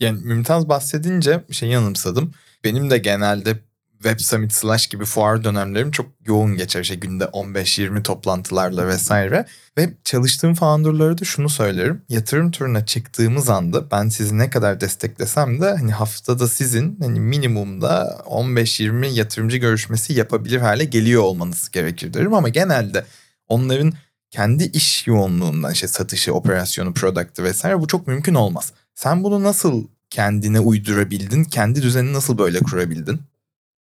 Yani 0.00 0.20
Mümtaz 0.24 0.68
bahsedince 0.68 1.44
şey 1.50 1.68
yanımsadım. 1.68 2.32
Benim 2.64 2.90
de 2.90 2.98
genelde 2.98 3.58
Web 4.04 4.20
Summit 4.20 4.52
slash 4.52 4.86
gibi 4.86 5.04
fuar 5.04 5.44
dönemlerim 5.44 5.90
çok 5.90 6.06
yoğun 6.26 6.56
geçer. 6.56 6.80
İşte 6.80 6.94
günde 6.94 7.24
15-20 7.24 8.02
toplantılarla 8.02 8.88
vesaire. 8.88 9.46
Ve 9.78 9.94
çalıştığım 10.04 10.54
founderlara 10.54 11.18
da 11.18 11.24
şunu 11.24 11.48
söylerim. 11.48 12.02
Yatırım 12.08 12.50
turuna 12.50 12.86
çıktığımız 12.86 13.48
anda 13.50 13.90
ben 13.90 14.08
sizi 14.08 14.38
ne 14.38 14.50
kadar 14.50 14.80
desteklesem 14.80 15.60
de 15.60 15.70
hani 15.70 15.92
haftada 15.92 16.48
sizin 16.48 16.98
hani 17.00 17.20
minimumda 17.20 18.22
15-20 18.26 19.06
yatırımcı 19.06 19.56
görüşmesi 19.56 20.12
yapabilir 20.12 20.60
hale 20.60 20.84
geliyor 20.84 21.22
olmanız 21.22 21.70
gerekir 21.70 22.14
derim. 22.14 22.34
Ama 22.34 22.48
genelde 22.48 23.04
onların 23.48 23.92
kendi 24.30 24.64
iş 24.64 25.06
yoğunluğundan 25.06 25.72
işte 25.72 25.88
satışı, 25.88 26.34
operasyonu, 26.34 26.94
product'ı 26.94 27.42
vesaire 27.42 27.80
bu 27.80 27.86
çok 27.86 28.06
mümkün 28.06 28.34
olmaz. 28.34 28.72
Sen 28.94 29.24
bunu 29.24 29.42
nasıl 29.42 29.84
kendine 30.10 30.60
uydurabildin? 30.60 31.44
Kendi 31.44 31.82
düzenini 31.82 32.12
nasıl 32.12 32.38
böyle 32.38 32.58
kurabildin? 32.58 33.20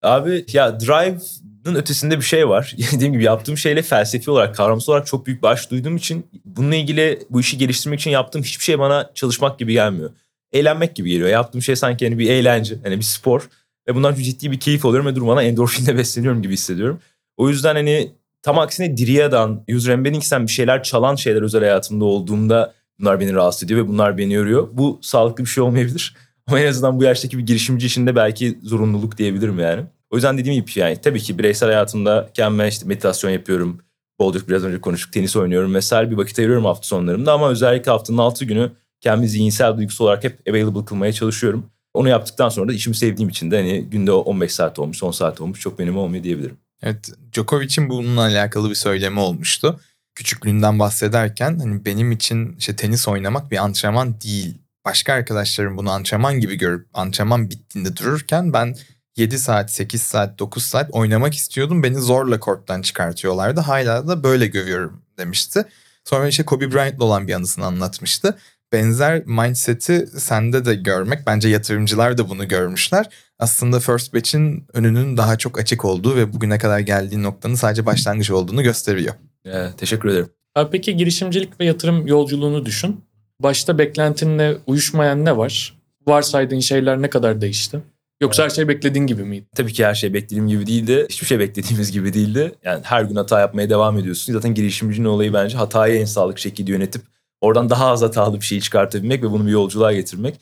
Abi 0.04 0.46
ya 0.54 0.80
Drive'ın 0.80 1.76
ötesinde 1.76 2.18
bir 2.18 2.24
şey 2.24 2.50
var. 2.50 2.76
Dediğim 2.94 3.14
gibi 3.14 3.24
yaptığım 3.24 3.58
şeyle 3.58 3.82
felsefi 3.82 4.32
olarak, 4.32 4.56
kavramsal 4.56 4.94
olarak 4.94 5.08
çok 5.08 5.26
büyük 5.26 5.42
baş 5.44 5.72
duyduğum 5.72 5.96
için 5.96 6.28
bununla 6.46 6.76
ilgili 6.76 7.20
bu 7.30 7.40
işi 7.40 7.58
geliştirmek 7.58 8.00
için 8.00 8.12
yaptığım 8.12 8.44
hiçbir 8.44 8.64
şey 8.64 8.80
bana 8.80 9.12
çalışmak 9.16 9.60
gibi 9.60 9.74
gelmiyor. 9.74 10.10
Eğlenmek 10.52 10.96
gibi 10.96 11.10
geliyor. 11.10 11.30
Yaptığım 11.30 11.62
şey 11.62 11.76
sanki 11.76 12.06
hani 12.06 12.18
bir 12.18 12.30
eğlence, 12.30 12.76
hani 12.84 12.98
bir 12.98 13.04
spor. 13.04 13.50
Ve 13.88 13.96
bundan 13.96 14.16
ciddi 14.16 14.52
bir 14.52 14.60
keyif 14.60 14.86
alıyorum 14.86 15.08
ve 15.08 15.16
durmadan 15.16 15.46
endorfinle 15.46 15.98
besleniyorum 15.98 16.42
gibi 16.42 16.54
hissediyorum. 16.54 17.00
O 17.38 17.50
yüzden 17.50 17.76
hani 17.76 18.12
tam 18.42 18.60
aksine 18.60 18.98
Dria'dan, 18.98 19.64
user 19.76 19.94
embedding'sen 19.94 20.48
bir 20.48 20.52
şeyler 20.52 20.84
çalan 20.84 21.16
şeyler 21.16 21.42
özel 21.42 21.62
hayatımda 21.62 22.06
olduğumda 22.06 22.74
bunlar 23.00 23.20
beni 23.20 23.34
rahatsız 23.34 23.64
ediyor 23.64 23.84
ve 23.84 23.88
bunlar 23.88 24.18
beni 24.18 24.34
yoruyor. 24.34 24.68
Bu 24.72 25.00
sağlıklı 25.02 25.44
bir 25.44 25.50
şey 25.50 25.64
olmayabilir. 25.64 26.16
Ama 26.48 26.60
en 26.60 26.68
azından 26.68 27.00
bu 27.00 27.04
yaştaki 27.04 27.38
bir 27.38 27.46
girişimci 27.46 27.88
için 27.88 28.08
de 28.08 28.16
belki 28.16 28.60
zorunluluk 28.64 29.18
diyebilirim 29.18 29.60
yani. 29.60 29.84
O 30.14 30.16
yüzden 30.16 30.38
dediğim 30.38 30.66
gibi 30.66 30.80
yani 30.80 30.98
tabii 31.02 31.20
ki 31.20 31.40
bireysel 31.40 31.70
hayatımda 31.70 32.30
kendime 32.34 32.68
işte 32.68 32.86
meditasyon 32.86 33.32
yapıyorum. 33.32 33.80
Bolduk 34.20 34.50
biraz 34.50 34.64
önce 34.64 34.82
konuştuk. 34.82 35.14
Tenis 35.14 35.36
oynuyorum 35.36 35.76
vesaire 35.76 36.12
bir 36.12 36.18
vakit 36.18 36.40
ayırıyorum 36.40 36.66
hafta 36.66 36.88
sonlarımda 36.88 37.34
ama 37.34 37.50
özellikle 37.50 37.92
haftanın 37.92 38.18
altı 38.18 38.46
günü 38.46 38.72
kendimi 39.02 39.30
zihinsel 39.30 39.78
duygusal 39.78 40.06
olarak 40.06 40.24
hep 40.24 40.40
available 40.50 40.86
kılmaya 40.86 41.14
çalışıyorum. 41.14 41.66
Onu 41.94 42.10
yaptıktan 42.10 42.50
sonra 42.50 42.70
da 42.70 42.74
işimi 42.74 42.96
sevdiğim 42.96 43.30
için 43.30 43.52
de 43.52 43.58
hani 43.58 43.84
günde 43.84 44.12
15 44.12 44.52
saat 44.54 44.80
olmuş, 44.80 45.04
10 45.04 45.12
saat 45.12 45.42
olmuş 45.42 45.60
çok 45.60 45.80
benim 45.80 45.98
olmuyor 45.98 46.24
diyebilirim. 46.24 46.58
Evet, 46.84 47.10
Djokovic'in 47.34 47.90
bununla 47.90 48.22
alakalı 48.22 48.70
bir 48.70 48.76
söylemi 48.76 49.20
olmuştu. 49.20 49.80
Küçüklüğünden 50.16 50.80
bahsederken 50.80 51.60
hani 51.60 51.86
benim 51.86 52.12
için 52.12 52.56
işte 52.60 52.76
tenis 52.76 53.08
oynamak 53.08 53.52
bir 53.52 53.58
antrenman 53.58 54.22
değil. 54.22 54.58
Başka 54.86 55.14
arkadaşlarım 55.14 55.78
bunu 55.78 55.92
antrenman 55.92 56.40
gibi 56.40 56.56
görüp 56.56 56.88
antrenman 56.94 57.50
bittiğinde 57.50 57.98
dururken 57.98 58.54
ben 58.54 58.76
7 59.18 59.40
saat, 59.40 59.72
8 59.72 60.02
saat, 60.02 60.40
9 60.40 60.66
saat 60.66 60.90
oynamak 60.92 61.34
istiyordum. 61.34 61.84
Beni 61.84 61.98
zorla 61.98 62.40
korttan 62.40 62.82
çıkartıyorlardı. 62.82 63.60
Hala 63.60 64.08
da 64.08 64.24
böyle 64.24 64.48
görüyorum 64.48 65.02
demişti. 65.18 65.66
Sonra 66.04 66.28
işte 66.28 66.46
Kobe 66.46 66.72
Bryant'la 66.74 67.06
olan 67.06 67.28
bir 67.28 67.34
anısını 67.34 67.66
anlatmıştı. 67.66 68.38
Benzer 68.72 69.26
mindset'i 69.26 70.08
sende 70.08 70.66
de 70.66 70.76
görmek, 70.76 71.28
bence 71.28 71.50
yatırımcılar 71.50 72.18
da 72.18 72.30
bunu 72.30 72.48
görmüşler. 72.48 73.10
Aslında 73.40 73.80
First 73.80 74.14
Batch'in 74.14 74.68
önünün 74.74 75.18
daha 75.18 75.38
çok 75.38 75.60
açık 75.60 75.86
olduğu 75.86 76.16
ve 76.16 76.34
bugüne 76.34 76.58
kadar 76.58 76.80
geldiği 76.80 77.24
noktanın 77.24 77.56
sadece 77.56 77.86
başlangıç 77.86 78.32
olduğunu 78.32 78.64
gösteriyor. 78.64 79.14
Ee, 79.46 79.68
teşekkür 79.78 80.10
ederim. 80.10 80.30
Abi 80.56 80.72
peki 80.72 80.98
girişimcilik 80.98 81.60
ve 81.60 81.66
yatırım 81.66 82.08
yolculuğunu 82.08 82.66
düşün. 82.66 83.02
Başta 83.40 83.78
beklentinle 83.78 84.58
uyuşmayan 84.68 85.26
ne 85.26 85.38
var? 85.38 85.78
Varsaydığın 86.08 86.60
şeyler 86.60 87.02
ne 87.02 87.10
kadar 87.10 87.42
değişti? 87.42 87.82
Yoksa 88.24 88.44
her 88.44 88.50
şey 88.50 88.68
beklediğin 88.68 89.08
gibi 89.08 89.24
miydi? 89.24 89.46
Tabii 89.56 89.74
ki 89.74 89.86
her 89.86 89.94
şey 89.94 90.14
beklediğim 90.14 90.48
gibi 90.48 90.68
değildi. 90.68 91.06
Hiçbir 91.10 91.28
şey 91.28 91.40
beklediğimiz 91.40 91.92
gibi 91.92 92.14
değildi. 92.14 92.56
Yani 92.64 92.82
her 92.84 93.04
gün 93.04 93.16
hata 93.16 93.40
yapmaya 93.40 93.70
devam 93.70 93.98
ediyorsun. 93.98 94.34
Zaten 94.34 94.54
girişimcinin 94.54 95.06
olayı 95.06 95.34
bence 95.34 95.58
hatayı 95.58 96.00
en 96.00 96.06
sağlıklı 96.06 96.42
şekilde 96.42 96.72
yönetip 96.72 97.02
oradan 97.42 97.70
daha 97.70 97.88
az 97.88 98.02
hatalı 98.02 98.36
bir 98.36 98.46
şey 98.46 98.60
çıkartabilmek 98.62 99.24
ve 99.24 99.32
bunu 99.32 99.46
bir 99.46 99.52
yolculuğa 99.52 99.94
getirmek. 99.94 100.36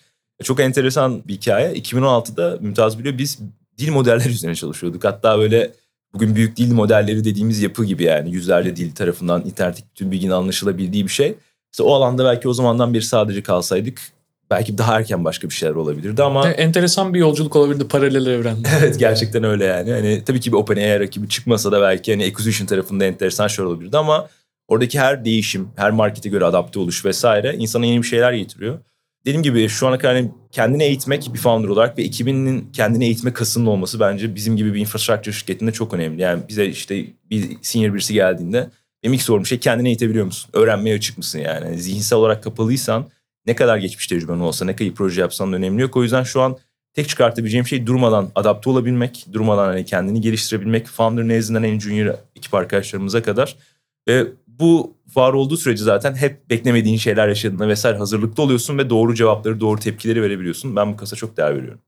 Çok 0.43 0.59
enteresan 0.59 1.27
bir 1.27 1.33
hikaye. 1.33 1.73
2016'da 1.73 2.57
Mümtaz 2.61 2.99
biliyor 2.99 3.17
biz 3.17 3.39
dil 3.77 3.91
modelleri 3.91 4.29
üzerine 4.29 4.55
çalışıyorduk. 4.55 5.03
Hatta 5.03 5.37
böyle 5.37 5.71
bugün 6.13 6.35
büyük 6.35 6.57
dil 6.57 6.73
modelleri 6.73 7.23
dediğimiz 7.23 7.61
yapı 7.61 7.85
gibi 7.85 8.03
yani 8.03 8.31
yüzlerce 8.31 8.75
dil 8.75 8.95
tarafından 8.95 9.45
internetteki 9.45 9.87
bütün 9.89 10.11
bilginin 10.11 10.31
anlaşılabildiği 10.31 11.03
bir 11.03 11.11
şey. 11.11 11.35
İşte 11.71 11.83
o 11.83 11.93
alanda 11.93 12.25
belki 12.25 12.47
o 12.47 12.53
zamandan 12.53 12.93
beri 12.93 13.03
sadece 13.03 13.43
kalsaydık 13.43 14.01
belki 14.51 14.77
daha 14.77 14.97
erken 14.97 15.25
başka 15.25 15.49
bir 15.49 15.53
şeyler 15.53 15.75
olabilirdi 15.75 16.23
ama 16.23 16.49
E, 16.49 16.51
Enteresan 16.51 17.13
bir 17.13 17.19
yolculuk 17.19 17.55
olabilirdi 17.55 17.87
paralel 17.87 18.25
evrende. 18.25 18.67
evet 18.79 18.99
gerçekten 18.99 19.43
öyle 19.43 19.65
yani. 19.65 19.91
Hani 19.91 20.23
tabii 20.25 20.39
ki 20.39 20.51
bir 20.51 20.57
OpenAI 20.57 20.99
rakibi 20.99 21.29
çıkmasa 21.29 21.71
da 21.71 21.81
belki 21.81 22.11
hani 22.11 22.23
acquisition 22.23 22.67
tarafında 22.67 23.05
enteresan 23.05 23.47
şeyler 23.47 23.69
olabilirdi 23.69 23.97
ama 23.97 24.27
oradaki 24.67 24.99
her 24.99 25.25
değişim, 25.25 25.69
her 25.75 25.91
markete 25.91 26.29
göre 26.29 26.45
adapte 26.45 26.79
oluş 26.79 27.05
vesaire 27.05 27.55
insana 27.57 27.85
yeni 27.85 28.01
bir 28.01 28.07
şeyler 28.07 28.33
getiriyor. 28.33 28.79
Dediğim 29.25 29.43
gibi 29.43 29.69
şu 29.69 29.87
ana 29.87 29.97
kadar 29.97 30.15
hani 30.15 30.31
kendini 30.51 30.83
eğitmek 30.83 31.29
bir 31.33 31.39
founder 31.39 31.67
olarak 31.67 31.97
ve 31.97 32.03
ekibinin 32.03 32.69
kendini 32.73 33.05
eğitme 33.05 33.33
kasının 33.33 33.65
olması 33.65 33.99
bence 33.99 34.35
bizim 34.35 34.57
gibi 34.57 34.73
bir 34.73 34.79
infrastructure 34.79 35.35
şirketinde 35.35 35.71
çok 35.71 35.93
önemli. 35.93 36.21
Yani 36.21 36.43
bize 36.49 36.65
işte 36.65 37.05
bir 37.29 37.57
senior 37.61 37.93
birisi 37.93 38.13
geldiğinde 38.13 38.69
benim 39.03 39.13
ilk 39.13 39.21
sorum 39.21 39.45
şey 39.45 39.57
kendini 39.59 39.87
eğitebiliyor 39.87 40.25
musun? 40.25 40.49
Öğrenmeye 40.53 40.95
açık 40.95 41.17
mısın 41.17 41.39
yani? 41.39 41.65
yani 41.65 41.77
zihinsel 41.77 42.19
olarak 42.19 42.43
kapalıysan 42.43 43.05
ne 43.45 43.55
kadar 43.55 43.77
geçmiş 43.77 44.07
tecrüben 44.07 44.39
olsa 44.39 44.65
ne 44.65 44.75
kadar 44.75 44.93
proje 44.93 45.21
yapsan 45.21 45.53
önemli 45.53 45.81
yok. 45.81 45.97
O 45.97 46.03
yüzden 46.03 46.23
şu 46.23 46.41
an 46.41 46.57
tek 46.93 47.09
çıkartabileceğim 47.09 47.67
şey 47.67 47.87
durmadan 47.87 48.31
adapte 48.35 48.69
olabilmek, 48.69 49.25
durmadan 49.33 49.65
hani 49.65 49.85
kendini 49.85 50.21
geliştirebilmek. 50.21 50.87
Founder 50.87 51.27
nezdinden 51.27 51.63
en 51.63 51.79
junior 51.79 52.15
ekip 52.35 52.53
arkadaşlarımıza 52.53 53.23
kadar. 53.23 53.55
Ve 54.07 54.27
bu 54.47 54.97
var 55.15 55.33
olduğu 55.33 55.57
sürece 55.57 55.83
zaten 55.83 56.15
hep 56.15 56.49
beklemediğin 56.49 56.97
şeyler 56.97 57.27
yaşadığında 57.27 57.67
vesaire 57.67 57.97
hazırlıklı 57.97 58.43
oluyorsun 58.43 58.77
ve 58.77 58.89
doğru 58.89 59.15
cevapları, 59.15 59.59
doğru 59.59 59.79
tepkileri 59.79 60.21
verebiliyorsun. 60.21 60.75
Ben 60.75 60.93
bu 60.93 60.97
kasa 60.97 61.15
çok 61.15 61.37
değer 61.37 61.55
veriyorum. 61.55 61.79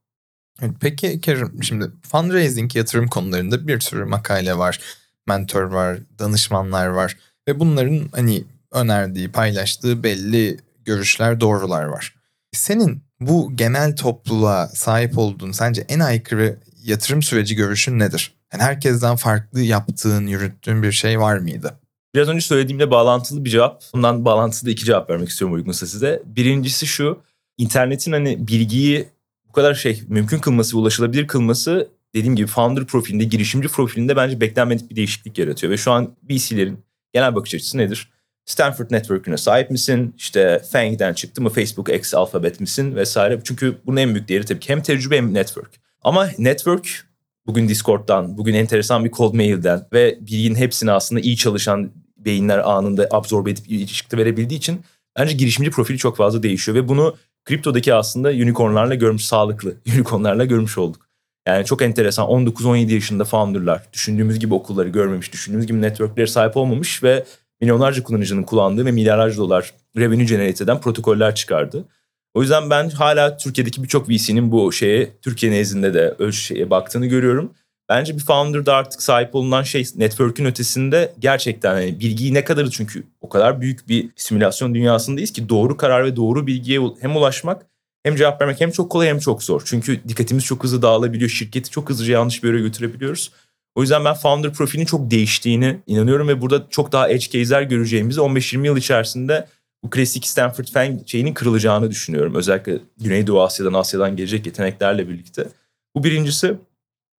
Peki 0.80 1.20
Kerim 1.20 1.62
şimdi 1.62 1.90
fundraising 2.10 2.76
yatırım 2.76 3.08
konularında 3.08 3.68
bir 3.68 3.80
sürü 3.80 4.04
makale 4.04 4.58
var, 4.58 4.80
mentor 5.26 5.62
var, 5.62 5.98
danışmanlar 6.18 6.86
var 6.86 7.16
ve 7.48 7.60
bunların 7.60 8.08
hani 8.12 8.44
önerdiği, 8.72 9.32
paylaştığı 9.32 10.02
belli 10.02 10.58
görüşler, 10.84 11.40
doğrular 11.40 11.84
var. 11.84 12.14
Senin 12.52 13.02
bu 13.20 13.56
genel 13.56 13.96
topluluğa 13.96 14.68
sahip 14.68 15.18
olduğun 15.18 15.52
sence 15.52 15.84
en 15.88 16.00
aykırı 16.00 16.58
yatırım 16.82 17.22
süreci 17.22 17.54
görüşün 17.54 17.98
nedir? 17.98 18.34
Yani 18.52 18.62
herkesten 18.62 19.16
farklı 19.16 19.60
yaptığın, 19.60 20.26
yürüttüğün 20.26 20.82
bir 20.82 20.92
şey 20.92 21.20
var 21.20 21.38
mıydı? 21.38 21.80
Biraz 22.14 22.28
önce 22.28 22.40
söylediğimle 22.40 22.90
bağlantılı 22.90 23.44
bir 23.44 23.50
cevap. 23.50 23.82
Bundan 23.94 24.24
bağlantılı 24.24 24.70
iki 24.70 24.84
cevap 24.84 25.10
vermek 25.10 25.28
istiyorum 25.28 25.56
uygunsa 25.56 25.86
size. 25.86 26.22
Birincisi 26.26 26.86
şu. 26.86 27.22
internetin 27.58 28.12
hani 28.12 28.48
bilgiyi 28.48 29.08
bu 29.48 29.52
kadar 29.52 29.74
şey 29.74 30.02
mümkün 30.08 30.38
kılması, 30.38 30.78
ulaşılabilir 30.78 31.26
kılması 31.26 31.88
dediğim 32.14 32.36
gibi 32.36 32.46
founder 32.46 32.84
profilinde, 32.84 33.24
girişimci 33.24 33.68
profilinde 33.68 34.16
bence 34.16 34.40
beklenmedik 34.40 34.90
bir 34.90 34.96
değişiklik 34.96 35.38
yaratıyor. 35.38 35.72
Ve 35.72 35.76
şu 35.76 35.92
an 35.92 36.16
VC'lerin 36.30 36.78
genel 37.12 37.34
bakış 37.34 37.54
açısı 37.54 37.78
nedir? 37.78 38.08
Stanford 38.46 38.90
Network'üne 38.90 39.36
sahip 39.36 39.70
misin? 39.70 40.14
İşte 40.18 40.62
Fang'den 40.72 41.14
çıktı 41.14 41.42
mı? 41.42 41.50
Facebook 41.50 41.88
X 41.88 42.14
Alphabet 42.14 42.60
misin? 42.60 42.96
Vesaire. 42.96 43.40
Çünkü 43.44 43.78
bunun 43.86 43.96
en 43.96 44.14
büyük 44.14 44.28
değeri 44.28 44.44
tabii 44.44 44.60
ki 44.60 44.68
hem 44.68 44.82
tecrübe 44.82 45.16
hem 45.16 45.34
network. 45.34 45.70
Ama 46.02 46.28
network 46.38 47.06
bugün 47.46 47.68
Discord'dan, 47.68 48.38
bugün 48.38 48.54
enteresan 48.54 49.04
bir 49.04 49.10
cold 49.10 49.34
mail'den 49.34 49.86
ve 49.92 50.18
bilginin 50.20 50.54
hepsini 50.54 50.92
aslında 50.92 51.20
iyi 51.20 51.36
çalışan 51.36 51.90
beyinler 52.16 52.58
anında 52.58 53.08
absorbe 53.10 53.50
edip 53.50 53.88
çıktı 53.88 54.16
verebildiği 54.16 54.58
için 54.58 54.80
bence 55.18 55.32
girişimci 55.34 55.70
profili 55.70 55.98
çok 55.98 56.16
fazla 56.16 56.42
değişiyor 56.42 56.76
ve 56.76 56.88
bunu 56.88 57.16
kriptodaki 57.44 57.94
aslında 57.94 58.28
unicornlarla 58.28 58.94
görmüş 58.94 59.24
sağlıklı 59.24 59.74
unicornlarla 59.94 60.44
görmüş 60.44 60.78
olduk. 60.78 61.08
Yani 61.46 61.64
çok 61.64 61.82
enteresan 61.82 62.26
19-17 62.26 62.92
yaşında 62.92 63.24
founderlar 63.24 63.82
düşündüğümüz 63.92 64.38
gibi 64.38 64.54
okulları 64.54 64.88
görmemiş, 64.88 65.32
düşündüğümüz 65.32 65.66
gibi 65.66 65.80
networklere 65.80 66.26
sahip 66.26 66.56
olmamış 66.56 67.02
ve 67.02 67.24
milyonlarca 67.64 68.02
kullanıcının 68.02 68.42
kullandığı 68.42 68.86
ve 68.86 68.92
milyarlarca 68.92 69.36
dolar 69.36 69.72
revenue 69.96 70.24
generate 70.24 70.64
eden 70.64 70.80
protokoller 70.80 71.34
çıkardı. 71.34 71.84
O 72.34 72.42
yüzden 72.42 72.70
ben 72.70 72.88
hala 72.88 73.36
Türkiye'deki 73.36 73.82
birçok 73.82 74.08
VC'nin 74.08 74.52
bu 74.52 74.72
şeye 74.72 75.10
Türkiye 75.22 75.52
nezdinde 75.52 75.94
de 75.94 76.14
ölçüye 76.18 76.70
baktığını 76.70 77.06
görüyorum. 77.06 77.52
Bence 77.88 78.14
bir 78.14 78.22
founder'da 78.22 78.74
artık 78.74 79.02
sahip 79.02 79.34
olunan 79.34 79.62
şey 79.62 79.84
network'ün 79.96 80.44
ötesinde 80.44 81.12
gerçekten 81.18 81.80
yani 81.80 82.00
bilgiyi 82.00 82.34
ne 82.34 82.44
kadarı 82.44 82.70
çünkü 82.70 83.04
o 83.20 83.28
kadar 83.28 83.60
büyük 83.60 83.88
bir 83.88 84.10
simülasyon 84.16 84.74
dünyasındayız 84.74 85.32
ki 85.32 85.48
doğru 85.48 85.76
karar 85.76 86.04
ve 86.04 86.16
doğru 86.16 86.46
bilgiye 86.46 86.80
hem 87.00 87.16
ulaşmak 87.16 87.66
hem 88.02 88.16
cevap 88.16 88.40
vermek 88.40 88.60
hem 88.60 88.70
çok 88.70 88.90
kolay 88.90 89.08
hem 89.08 89.18
çok 89.18 89.42
zor. 89.42 89.62
Çünkü 89.64 90.00
dikkatimiz 90.08 90.44
çok 90.44 90.64
hızlı 90.64 90.82
dağılabiliyor. 90.82 91.30
Şirketi 91.30 91.70
çok 91.70 91.90
hızlıca 91.90 92.12
yanlış 92.12 92.44
bir 92.44 92.48
yere 92.48 92.60
götürebiliyoruz. 92.60 93.30
O 93.74 93.80
yüzden 93.80 94.04
ben 94.04 94.14
founder 94.14 94.52
profilinin 94.52 94.86
çok 94.86 95.10
değiştiğini 95.10 95.76
inanıyorum 95.86 96.28
ve 96.28 96.40
burada 96.40 96.66
çok 96.70 96.92
daha 96.92 97.08
edge 97.08 97.26
case'ler 97.30 97.62
göreceğimizi 97.62 98.20
15-20 98.20 98.66
yıl 98.66 98.76
içerisinde 98.76 99.46
bu 99.84 99.90
klasik 99.90 100.26
Stanford 100.26 100.66
Fang 100.66 101.08
şeyinin 101.08 101.34
kırılacağını 101.34 101.90
düşünüyorum. 101.90 102.34
Özellikle 102.34 102.78
Güneydoğu 103.00 103.42
Asya'dan, 103.42 103.72
Asya'dan 103.72 104.16
gelecek 104.16 104.46
yeteneklerle 104.46 105.08
birlikte. 105.08 105.48
Bu 105.94 106.04
birincisi. 106.04 106.54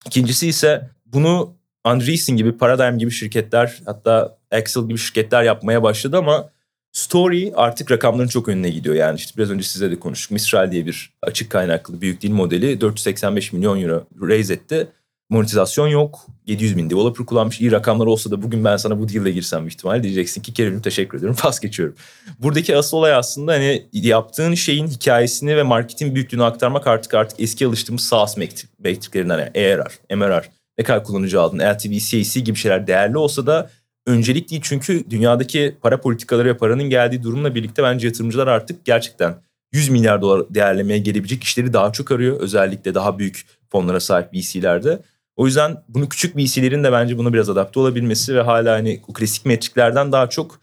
İkincisi 0.05 0.47
ise 0.47 0.89
bunu 1.05 1.53
Andreessen 1.83 2.37
gibi, 2.37 2.57
Paradigm 2.57 2.97
gibi 2.97 3.11
şirketler 3.11 3.81
hatta 3.85 4.37
Excel 4.51 4.87
gibi 4.87 4.97
şirketler 4.97 5.43
yapmaya 5.43 5.83
başladı 5.83 6.17
ama 6.17 6.49
Story 6.91 7.51
artık 7.55 7.91
rakamların 7.91 8.27
çok 8.27 8.47
önüne 8.47 8.69
gidiyor. 8.69 8.95
Yani 8.95 9.17
işte 9.17 9.37
biraz 9.37 9.51
önce 9.51 9.63
size 9.63 9.91
de 9.91 9.99
konuştuk. 9.99 10.31
Mistral 10.31 10.71
diye 10.71 10.85
bir 10.85 11.13
açık 11.21 11.49
kaynaklı 11.49 12.01
büyük 12.01 12.21
dil 12.21 12.31
modeli 12.31 12.81
485 12.81 13.53
milyon 13.53 13.81
euro 13.81 14.07
raise 14.21 14.53
etti. 14.53 14.87
Monetizasyon 15.29 15.87
yok. 15.87 16.27
700 16.47 16.77
bin 16.77 16.89
developer 16.89 17.25
kullanmış. 17.25 17.61
İyi 17.61 17.71
rakamlar 17.71 18.05
olsa 18.05 18.31
da 18.31 18.41
bugün 18.41 18.63
ben 18.63 18.77
sana 18.77 18.99
bu 18.99 19.09
deal'le 19.09 19.33
girsem 19.33 19.65
bir 19.65 19.71
ihtimal 19.71 20.03
diyeceksin 20.03 20.41
ki 20.41 20.53
Kerim'im 20.53 20.81
teşekkür 20.81 21.17
ederim. 21.17 21.35
Pas 21.41 21.59
geçiyorum. 21.59 21.95
Buradaki 22.39 22.77
asıl 22.77 22.97
olay 22.97 23.13
aslında 23.13 23.53
hani 23.53 23.85
yaptığın 23.93 24.53
şeyin 24.53 24.87
hikayesini 24.87 25.57
ve 25.57 25.63
marketin 25.63 26.15
büyüklüğünü 26.15 26.43
aktarmak 26.43 26.87
artık 26.87 27.13
artık 27.13 27.39
eski 27.39 27.67
alıştığımız 27.67 28.03
SaaS 28.03 28.37
metriklerinden 28.79 29.39
yani 29.39 29.51
ARR, 29.55 30.15
MRR, 30.15 30.49
ne 30.77 30.83
kadar 30.83 31.03
kullanıcı 31.03 31.41
aldın, 31.41 31.59
LTV, 31.59 31.91
CAC 31.91 32.41
gibi 32.41 32.57
şeyler 32.57 32.87
değerli 32.87 33.17
olsa 33.17 33.47
da 33.47 33.69
öncelik 34.05 34.51
değil. 34.51 34.61
Çünkü 34.65 35.09
dünyadaki 35.09 35.77
para 35.81 36.01
politikaları 36.01 36.47
ve 36.47 36.57
paranın 36.57 36.89
geldiği 36.89 37.23
durumla 37.23 37.55
birlikte 37.55 37.83
bence 37.83 38.07
yatırımcılar 38.07 38.47
artık 38.47 38.85
gerçekten 38.85 39.35
100 39.73 39.89
milyar 39.89 40.21
dolar 40.21 40.43
değerlemeye 40.49 40.99
gelebilecek 40.99 41.43
işleri 41.43 41.73
daha 41.73 41.91
çok 41.91 42.11
arıyor. 42.11 42.39
Özellikle 42.39 42.95
daha 42.95 43.19
büyük 43.19 43.45
fonlara 43.71 43.99
sahip 43.99 44.33
VC'lerde. 44.33 44.99
O 45.35 45.45
yüzden 45.45 45.77
bunu 45.89 46.09
küçük 46.09 46.37
VC'lerin 46.37 46.83
de 46.83 46.91
bence 46.91 47.17
buna 47.17 47.33
biraz 47.33 47.49
adapte 47.49 47.79
olabilmesi 47.79 48.35
ve 48.35 48.41
hala 48.41 48.73
hani 48.73 49.01
o 49.07 49.13
klasik 49.13 49.45
metriklerden 49.45 50.11
daha 50.11 50.29
çok 50.29 50.59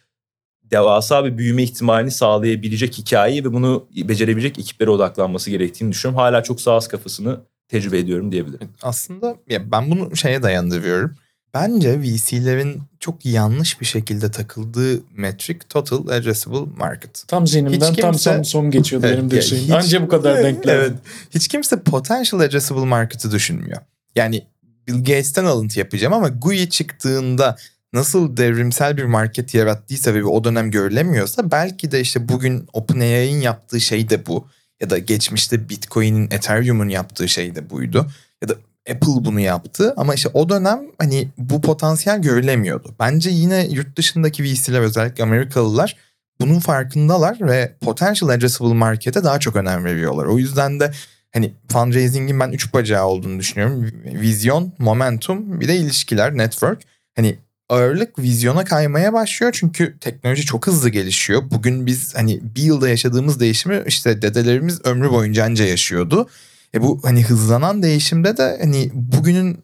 devasa 0.71 1.25
bir 1.25 1.38
büyüme 1.38 1.62
ihtimalini 1.62 2.11
sağlayabilecek 2.11 2.99
hikayeyi 2.99 3.45
ve 3.45 3.52
bunu 3.52 3.87
becerebilecek 3.97 4.59
ekiplere 4.59 4.91
odaklanması 4.91 5.50
gerektiğini 5.50 5.93
düşünüyorum. 5.93 6.19
Hala 6.21 6.43
çok 6.43 6.61
sağ 6.61 6.79
kafasını 6.79 7.41
tecrübe 7.69 7.99
ediyorum 7.99 8.33
diyebilirim. 8.33 8.69
Aslında 8.83 9.37
ya 9.49 9.71
ben 9.73 9.91
bunu 9.91 10.17
şeye 10.17 10.43
dayandırıyorum. 10.43 11.14
Bence 11.55 12.00
VC'lerin 12.00 12.83
çok 13.00 13.26
yanlış 13.26 13.81
bir 13.81 13.87
şekilde 13.87 14.31
takıldığı 14.31 15.00
metrik 15.17 15.69
total 15.69 16.09
addressable 16.09 16.71
market. 16.76 17.25
Tam 17.29 17.47
zihnimden 17.47 17.91
Hiç 17.93 18.00
tam 18.00 18.12
kimse- 18.12 18.35
son, 18.37 18.43
son 18.43 18.71
geçiyordu 18.71 19.07
Evet, 19.07 19.19
benim 19.19 19.31
de 19.31 19.43
şeyim. 19.43 19.64
hiç- 19.64 19.71
Anca 19.71 20.02
bu 20.02 20.09
kadar 20.09 20.35
Evet, 20.35 20.45
denk 20.45 20.62
geldi. 20.64 20.76
Evet. 20.81 20.93
Hiç 21.35 21.49
kimse 21.49 21.81
potential 21.83 22.41
addressable 22.41 22.85
market'ı 22.85 23.31
düşünmüyor. 23.33 23.79
Yani 24.17 24.43
Bill 24.89 24.99
Gates'ten 24.99 25.45
alıntı 25.45 25.79
yapacağım 25.79 26.12
ama 26.12 26.29
GUI 26.29 26.71
çıktığında 26.71 27.57
nasıl 27.93 28.37
devrimsel 28.37 28.97
bir 28.97 29.05
market 29.05 29.55
yarattıysa 29.55 30.15
ve 30.15 30.25
o 30.25 30.45
dönem 30.45 30.71
görülemiyorsa 30.71 31.51
belki 31.51 31.93
de 31.93 32.01
işte 32.01 32.29
bugün 32.29 32.69
OpenAI'nin 32.73 33.41
yaptığı 33.41 33.81
şey 33.81 34.11
de 34.11 34.27
bu. 34.27 34.47
Ya 34.81 34.91
da 34.91 34.99
geçmişte 34.99 35.69
Bitcoin'in, 35.69 36.31
Ethereum'un 36.31 36.89
yaptığı 36.89 37.29
şey 37.29 37.55
de 37.55 37.71
buydu. 37.71 38.07
Ya 38.43 38.49
da 38.49 38.55
Apple 38.91 39.25
bunu 39.25 39.41
yaptı 39.41 39.95
ama 39.97 40.15
işte 40.15 40.29
o 40.35 40.49
dönem 40.49 40.81
hani 40.99 41.29
bu 41.39 41.61
potansiyel 41.61 42.23
görülemiyordu. 42.23 42.95
Bence 43.01 43.31
yine 43.31 43.67
yurt 43.67 43.97
dışındaki 43.97 44.45
VC'ler 44.45 44.81
özellikle 44.81 45.25
Amerikalılar 45.25 45.97
bunun 46.41 46.59
farkındalar 46.59 47.39
ve 47.41 47.75
potential 47.81 48.29
addressable 48.29 48.75
market'e 48.75 49.25
daha 49.25 49.41
çok 49.41 49.57
önem 49.57 49.85
veriyorlar. 49.85 50.27
O 50.27 50.39
yüzden 50.39 50.81
de 50.81 50.93
hani 51.33 51.53
fundraising'in 51.73 52.41
ben 52.41 52.51
üç 52.51 52.75
bacağı 52.75 53.07
olduğunu 53.07 53.39
düşünüyorum. 53.39 53.91
Vizyon, 54.05 54.73
momentum 54.79 55.61
bir 55.61 55.69
de 55.69 55.77
ilişkiler, 55.77 56.37
network. 56.37 56.83
Hani 57.17 57.39
ağırlık 57.69 58.19
vizyona 58.19 58.65
kaymaya 58.65 59.12
başlıyor 59.12 59.53
çünkü 59.55 59.99
teknoloji 60.01 60.45
çok 60.45 60.67
hızlı 60.67 60.89
gelişiyor. 60.89 61.43
Bugün 61.51 61.87
biz 61.87 62.15
hani 62.15 62.41
bir 62.43 62.62
yılda 62.62 62.89
yaşadığımız 62.89 63.41
değişimi 63.41 63.83
işte 63.87 64.23
dedelerimiz 64.23 64.81
ömrü 64.85 65.11
boyunca 65.11 65.45
anca 65.45 65.65
yaşıyordu. 65.65 66.29
E 66.75 66.83
bu 66.83 67.01
hani 67.03 67.25
hızlanan 67.25 67.83
değişimde 67.83 68.37
de 68.37 68.59
hani 68.62 68.91
bugünün 68.95 69.59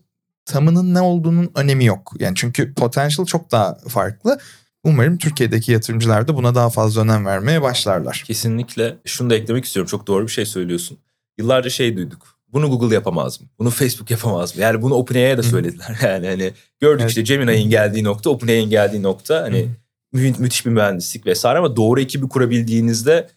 tamının 0.45 0.95
ne 0.95 1.01
olduğunun 1.01 1.51
önemi 1.55 1.85
yok. 1.85 2.13
Yani 2.19 2.35
çünkü 2.37 2.75
potential 2.75 3.27
çok 3.27 3.51
daha 3.53 3.79
farklı. 3.89 4.39
Umarım 4.85 5.19
Türkiye'deki 5.19 5.73
yatırımcılar 5.73 6.29
da 6.29 6.37
buna 6.37 6.55
daha 6.55 6.71
fazla 6.71 7.03
önem 7.03 7.27
vermeye 7.27 7.63
başlarlar. 7.63 8.25
Kesinlikle 8.27 8.97
şunu 9.05 9.31
da 9.31 9.35
eklemek 9.35 9.65
istiyorum. 9.65 9.89
Çok 9.91 10.07
doğru 10.07 10.27
bir 10.27 10.33
şey 10.33 10.47
söylüyorsun. 10.47 10.99
Yıllarca 11.39 11.71
şey 11.71 11.97
duyduk. 11.97 12.39
Bunu 12.53 12.71
Google 12.71 12.95
yapamaz 12.95 13.41
mı? 13.41 13.47
Bunu 13.59 13.71
Facebook 13.71 14.11
yapamaz 14.11 14.57
mı? 14.57 14.63
Yani 14.63 14.83
bunu 14.83 14.95
OpenAI'ye 14.95 15.39
de 15.39 15.43
söylediler. 15.43 15.99
Yani 16.03 16.27
hani 16.29 16.53
gördük 16.81 17.01
Evet. 17.01 17.09
işte 17.11 17.23
Gemini'nin 17.23 17.71
geldiği 17.71 18.05
nokta, 18.05 18.31
OpenAI'nin 18.31 18.71
geldiği 18.71 19.03
nokta. 19.03 19.43
Hani 19.43 19.69
mü- 20.13 20.35
müthiş 20.39 20.67
bir 20.67 20.71
mühendislik 20.71 21.27
vesaire 21.27 21.59
ama 21.59 21.77
doğru 21.77 22.01
ekibi 22.01 22.29
kurabildiğinizde 22.29 23.29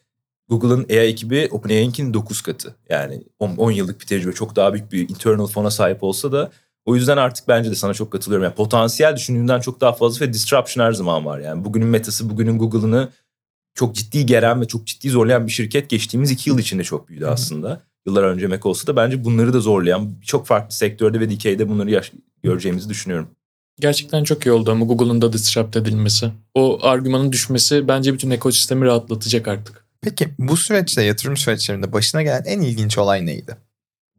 Google'ın 0.50 0.86
AI 0.90 0.98
ekibi 0.98 1.48
OpenAI'nkinin 1.52 2.14
9 2.14 2.42
katı. 2.42 2.76
Yani 2.90 3.24
10 3.40 3.72
yıllık 3.72 4.02
bir 4.02 4.06
tecrübe 4.06 4.34
çok 4.34 4.56
daha 4.56 4.74
büyük 4.74 4.92
bir 4.92 5.10
internal 5.10 5.48
fona 5.48 5.72
sahip 5.72 6.04
olsa 6.04 6.32
da 6.32 6.52
o 6.86 6.96
yüzden 6.96 7.18
artık 7.18 7.48
bence 7.48 7.72
de 7.72 7.76
sana 7.76 7.94
çok 7.94 8.12
katılıyorum. 8.12 8.44
Yani 8.44 8.56
potansiyel 8.56 9.16
düşündüğünden 9.16 9.60
çok 9.60 9.82
daha 9.82 9.94
fazla 9.94 10.26
ve 10.26 10.34
disruption 10.34 10.86
her 10.86 10.92
zaman 10.92 11.26
var. 11.26 11.40
Yani 11.40 11.66
bugünün 11.66 11.88
metası, 11.88 12.30
bugünün 12.30 12.60
Google'ını 12.60 13.10
çok 13.74 13.96
ciddi 13.96 14.26
geren 14.26 14.62
ve 14.62 14.68
çok 14.68 14.88
ciddi 14.88 15.10
zorlayan 15.10 15.48
bir 15.48 15.52
şirket 15.52 15.90
geçtiğimiz 15.90 16.32
iki 16.32 16.50
yıl 16.50 16.60
içinde 16.60 16.84
çok 16.84 17.08
büyüdü 17.10 17.26
aslında. 17.26 17.82
Yıllar 18.08 18.24
önce 18.24 18.48
Mac 18.48 18.62
olsa 18.64 18.88
da 18.88 18.96
bence 18.96 19.24
bunları 19.24 19.54
da 19.54 19.60
zorlayan 19.60 20.14
çok 20.26 20.48
farklı 20.48 20.76
sektörde 20.76 21.20
ve 21.20 21.30
dikeyde 21.30 21.70
bunları 21.70 21.92
yaş- 21.92 22.12
göreceğimizi 22.44 22.90
düşünüyorum. 22.90 23.28
Gerçekten 23.80 24.24
çok 24.24 24.46
iyi 24.46 24.52
oldu 24.52 24.72
ama 24.72 24.86
Google'ın 24.86 25.22
da 25.22 25.34
disrupt 25.34 25.78
edilmesi. 25.78 26.32
O 26.54 26.80
argümanın 26.82 27.32
düşmesi 27.32 27.88
bence 27.88 28.14
bütün 28.14 28.30
ekosistemi 28.32 28.86
rahatlatacak 28.86 29.48
artık. 29.48 29.86
Peki 30.02 30.30
bu 30.40 30.58
süreçte 30.58 31.04
yatırım 31.04 31.38
süreçlerinde 31.38 31.94
başına 31.94 32.22
gelen 32.22 32.44
en 32.46 32.62
ilginç 32.62 32.98
olay 32.98 33.26
neydi? 33.26 33.58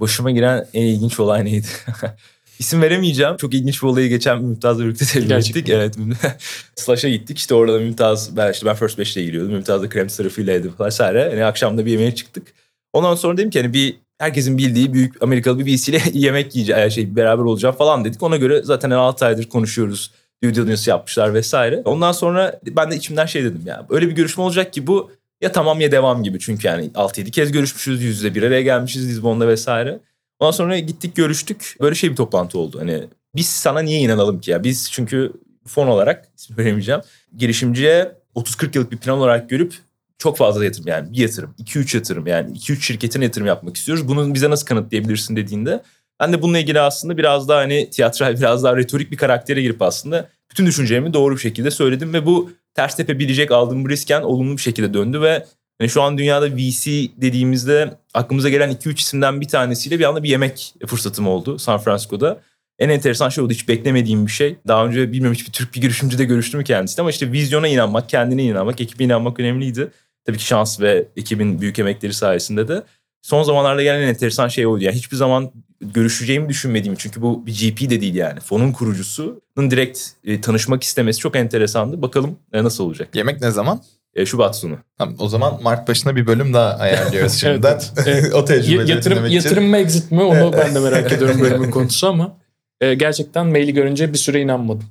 Başıma 0.01 0.31
giren 0.31 0.67
en 0.75 0.83
ilginç 0.83 1.21
olay 1.21 1.45
neydi? 1.45 1.67
İsim 2.59 2.83
veremeyeceğim. 2.83 3.37
Çok 3.37 3.55
ilginç 3.55 3.83
bir 3.83 3.87
olayı 3.89 4.09
geçen 4.09 4.43
Mümtaz'la 4.43 4.85
birlikte 4.85 5.05
tecrübe 5.05 5.35
ettik. 5.35 5.69
Evet. 5.69 5.97
Slash'a 6.75 7.09
gittik. 7.09 7.39
İşte 7.39 7.55
orada 7.55 7.75
da 7.75 7.79
Mümtaz, 7.79 8.37
ben 8.37 8.53
işte 8.53 8.67
ben 8.67 8.75
First 8.75 8.99
Batch'te 8.99 9.23
giriyordum. 9.23 9.53
Mümtaz 9.53 9.83
da 9.83 9.89
krem 9.89 10.09
tarafıylaydı 10.09 10.73
vesaire. 10.81 11.21
Yani 11.21 11.45
akşam 11.45 11.79
da 11.79 11.87
bir 11.87 11.91
yemeğe 11.91 12.15
çıktık. 12.15 12.55
Ondan 12.93 13.15
sonra 13.15 13.37
dedim 13.37 13.51
ki 13.51 13.61
hani 13.61 13.73
bir 13.73 13.97
herkesin 14.19 14.59
bildiği 14.59 14.93
büyük 14.93 15.23
Amerikalı 15.23 15.59
bir 15.59 15.77
VC 15.77 15.93
ile 15.93 16.03
yemek 16.13 16.55
yiyeceğiz, 16.55 16.95
şey 16.95 17.17
beraber 17.17 17.43
olacağım 17.43 17.75
falan 17.75 18.05
dedik. 18.05 18.23
Ona 18.23 18.37
göre 18.37 18.63
zaten 18.63 18.91
6 18.91 19.27
aydır 19.27 19.49
konuşuyoruz. 19.49 20.11
Due 20.43 20.55
diligence 20.55 20.91
yapmışlar 20.91 21.35
vesaire. 21.35 21.83
Ondan 21.85 22.13
sonra 22.13 22.61
ben 22.67 22.91
de 22.91 22.97
içimden 22.97 23.27
şey 23.27 23.45
dedim 23.45 23.63
ya. 23.67 23.87
Öyle 23.91 24.09
bir 24.09 24.13
görüşme 24.13 24.43
olacak 24.43 24.73
ki 24.73 24.87
bu 24.87 25.11
ya 25.41 25.53
tamam 25.53 25.81
ya 25.81 25.93
devam 25.93 26.23
gibi. 26.23 26.39
Çünkü 26.39 26.67
yani 26.67 26.91
6-7 26.95 27.31
kez 27.31 27.53
görüşmüşüz. 27.53 28.03
Yüz 28.03 28.17
yüze 28.17 28.35
bir 28.35 28.43
araya 28.43 28.63
gelmişiz 28.63 29.09
Lizbon'da 29.09 29.49
vesaire. 29.49 30.01
Ondan 30.39 30.51
sonra 30.51 30.79
gittik 30.79 31.17
görüştük. 31.17 31.77
Böyle 31.81 31.95
şey 31.95 32.11
bir 32.11 32.17
toplantı 32.17 32.59
oldu. 32.59 32.81
Hani 32.81 33.05
biz 33.37 33.49
sana 33.49 33.81
niye 33.81 34.01
inanalım 34.01 34.41
ki 34.41 34.51
ya? 34.51 34.65
Biz 34.65 34.91
çünkü 34.93 35.33
fon 35.67 35.87
olarak 35.87 36.29
isim 36.39 36.59
veremeyeceğim. 36.59 37.01
Girişimciye 37.37 38.13
30-40 38.37 38.77
yıllık 38.77 38.93
bir 38.93 38.97
plan 38.97 39.19
olarak 39.19 39.51
görüp 39.51 39.75
çok 40.23 40.37
fazla 40.37 40.65
yatırım 40.65 40.89
yani 40.89 41.13
bir 41.13 41.19
yatırım, 41.19 41.55
2-3 41.65 41.97
yatırım 41.97 42.27
yani 42.27 42.59
2-3 42.59 42.81
şirketin 42.81 43.23
yatırım 43.23 43.47
yapmak 43.47 43.77
istiyoruz. 43.77 44.09
Bunu 44.09 44.35
bize 44.35 44.51
nasıl 44.51 44.67
kanıtlayabilirsin 44.67 45.37
dediğinde 45.37 45.83
ben 46.21 46.33
de 46.33 46.43
bununla 46.43 46.59
ilgili 46.59 46.81
aslında 46.81 47.19
biraz 47.19 47.49
daha 47.49 47.59
hani 47.59 47.91
tiyatral 47.91 48.37
biraz 48.39 48.65
daha 48.65 48.77
retorik 48.77 49.11
bir 49.11 49.17
karaktere 49.17 49.63
girip 49.63 49.83
aslında 49.83 50.29
bütün 50.51 50.67
düşüncelerimi 50.67 51.15
doğru 51.15 51.35
bir 51.35 51.41
şekilde 51.41 51.71
söyledim 51.71 52.13
ve 52.13 52.27
bu 52.27 52.53
ters 52.75 52.97
tepebilecek 52.97 53.51
aldığım 53.51 53.85
bu 53.85 53.89
risken 53.89 54.23
olumlu 54.23 54.57
bir 54.57 54.63
şekilde 54.63 54.95
döndü 54.95 55.21
ve 55.21 55.47
hani 55.79 55.91
şu 55.91 56.03
an 56.03 56.19
dünyada 56.19 56.57
VC 56.57 56.91
dediğimizde 57.17 57.95
aklımıza 58.15 58.49
gelen 58.49 58.73
2-3 58.73 58.99
isimden 58.99 59.41
bir 59.41 59.49
tanesiyle 59.49 59.99
bir 59.99 60.05
anda 60.05 60.23
bir 60.23 60.29
yemek 60.29 60.75
fırsatım 60.87 61.29
oldu 61.29 61.59
San 61.59 61.79
Francisco'da. 61.79 62.41
En 62.79 62.89
enteresan 62.89 63.29
şey 63.29 63.45
oldu 63.45 63.53
hiç 63.53 63.69
beklemediğim 63.69 64.27
bir 64.27 64.33
şey. 64.33 64.57
Daha 64.69 64.87
önce 64.87 65.13
bilmiyorum 65.13 65.35
hiçbir 65.35 65.53
Türk 65.53 65.75
bir 65.75 65.81
girişimcide 65.81 66.25
görüştüm 66.25 66.59
mü 66.59 66.65
kendisiyle 66.65 67.01
ama 67.01 67.11
işte 67.11 67.33
vizyona 67.33 67.69
inanmak, 67.69 68.09
kendine 68.09 68.43
inanmak, 68.43 68.81
ekibe 68.81 69.05
inanmak 69.05 69.41
önemliydi. 69.41 69.91
Tabii 70.27 70.39
ki 70.39 70.45
şans 70.45 70.81
ve 70.81 71.09
ekibin 71.17 71.61
büyük 71.61 71.79
emekleri 71.79 72.15
sayesinde 72.15 72.69
de. 72.69 72.83
Son 73.23 73.43
zamanlarda 73.43 73.83
gelen 73.83 74.01
en 74.01 74.09
enteresan 74.09 74.49
şey 74.49 74.67
oydu. 74.67 74.85
Yani 74.85 74.97
hiçbir 74.97 75.17
zaman 75.17 75.53
görüşeceğimi 75.81 76.49
düşünmediğim 76.49 76.97
çünkü 76.97 77.23
bu 77.23 77.47
bir 77.47 77.53
GP 77.53 77.91
de 77.91 78.01
değil 78.01 78.15
yani. 78.15 78.41
Fonun 78.41 78.73
kurucusunun 78.73 79.71
direkt 79.71 80.01
e, 80.25 80.41
tanışmak 80.41 80.83
istemesi 80.83 81.19
çok 81.19 81.37
enteresandı. 81.37 82.03
Bakalım 82.03 82.39
e, 82.53 82.65
nasıl 82.65 82.85
olacak. 82.85 83.09
Yemek 83.17 83.41
ne 83.41 83.51
zaman? 83.51 83.83
E, 84.15 84.27
Şubat 84.27 84.57
sonu. 84.57 84.79
Tamam, 84.99 85.15
o 85.19 85.29
zaman 85.29 85.63
Mart 85.63 85.89
başına 85.89 86.17
bir 86.17 86.27
bölüm 86.27 86.55
daha 86.55 86.75
ayarlıyoruz 86.75 87.33
şimdiden. 87.41 87.81
Evet, 88.07 88.35
o 88.35 88.39
Y- 88.39 88.45
tecrübeleri 88.45 88.91
yatırım, 88.91 89.27
yatırım 89.27 89.65
mı 89.65 89.77
exit 89.77 90.11
mi 90.13 90.23
onu 90.23 90.53
ben 90.53 90.75
de 90.75 90.81
merak 90.81 91.13
ediyorum 91.13 91.41
bölümün 91.41 91.71
konusu 91.71 92.07
ama 92.09 92.37
e, 92.81 92.95
gerçekten 92.95 93.47
maili 93.47 93.75
görünce 93.75 94.13
bir 94.13 94.19
süre 94.19 94.41
inanmadım. 94.41 94.85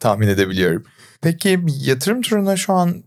tahmin 0.00 0.28
edebiliyorum. 0.28 0.84
Peki 1.22 1.58
yatırım 1.84 2.22
turuna 2.22 2.56
şu 2.56 2.72
an 2.72 3.04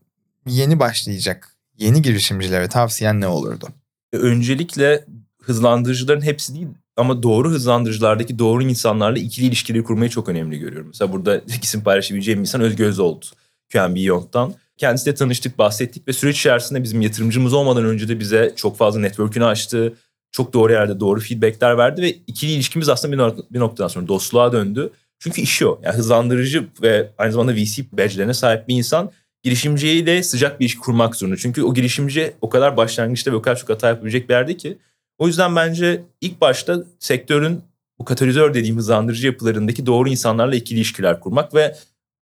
yeni 0.48 0.80
başlayacak 0.80 1.51
yeni 1.78 2.02
girişimcilere 2.02 2.68
tavsiyen 2.68 3.22
ne 3.22 3.28
olurdu? 3.28 3.68
E, 4.14 4.18
Öncelikle 4.18 5.06
hızlandırıcıların 5.42 6.22
hepsi 6.22 6.56
değil 6.56 6.68
ama 6.98 7.24
doğru 7.24 7.50
hızlandırıcılardaki 7.50 8.40
doğru 8.40 8.64
insanlarla 8.64 9.20
ikili 9.20 9.46
ilişkileri 9.46 9.84
kurmayı 9.84 10.10
çok 10.10 10.30
önemli 10.30 10.60
görüyorum. 10.60 10.88
Mesela 10.88 11.12
burada 11.12 11.42
isim 11.64 11.84
paylaşabileceğim 11.84 12.40
insan 12.40 12.62
Özgür 12.62 12.86
Özoğlu. 12.86 13.20
QNB 13.72 13.98
Yont'tan. 13.98 14.54
Kendisiyle 14.78 15.16
tanıştık, 15.16 15.58
bahsettik 15.58 16.08
ve 16.08 16.14
süreç 16.14 16.40
içerisinde 16.40 16.84
bizim 16.84 17.02
yatırımcımız 17.02 17.54
olmadan 17.54 17.86
önce 17.86 18.08
de 18.08 18.20
bize 18.20 18.54
çok 18.56 18.78
fazla 18.78 19.00
network'ünü 19.00 19.46
açtı. 19.46 19.94
Çok 20.32 20.54
doğru 20.54 20.72
yerde 20.72 21.00
doğru 21.00 21.20
feedbackler 21.20 21.78
verdi 21.78 22.02
ve 22.02 22.10
ikili 22.28 22.52
ilişkimiz 22.52 22.90
aslında 22.90 23.14
bir, 23.14 23.18
nok- 23.18 23.46
bir 23.52 23.60
noktadan 23.60 23.88
sonra 23.88 24.08
dostluğa 24.08 24.52
döndü. 24.54 24.90
Çünkü 25.20 25.42
işi 25.42 25.68
o. 25.68 25.82
Yani 25.84 25.96
hızlandırıcı 25.96 26.68
ve 26.82 27.10
aynı 27.18 27.32
zamanda 27.32 27.56
VC 27.56 27.86
badge'lerine 27.92 28.34
sahip 28.34 28.68
bir 28.68 28.76
insan 28.76 29.12
girişimciyle 29.44 30.24
sıcak 30.24 30.60
bir 30.60 30.66
ilişki 30.66 30.80
kurmak 30.80 31.16
zorunda. 31.16 31.38
Çünkü 31.38 31.64
o 31.64 31.74
girişimci 31.74 32.34
o 32.42 32.50
kadar 32.50 32.78
başlangıçta 32.78 33.32
ve 33.32 33.36
o 33.36 33.42
kadar 33.42 33.60
çok 33.60 33.70
hata 33.70 33.88
yapabilecek 33.88 34.30
bir 34.30 34.34
yerde 34.34 34.58
ki. 34.58 34.78
O 35.18 35.28
yüzden 35.28 35.56
bence 35.56 36.04
ilk 36.22 36.42
başta 36.42 36.84
sektörün 37.00 37.62
bu 38.00 38.06
katalizör 38.06 38.54
dediğim 38.54 38.78
hızlandırıcı 38.78 39.28
yapılarındaki 39.28 39.86
doğru 39.86 40.10
insanlarla 40.10 40.56
ikili 40.56 40.78
ilişkiler 40.78 41.20
kurmak 41.20 41.56
ve 41.56 41.76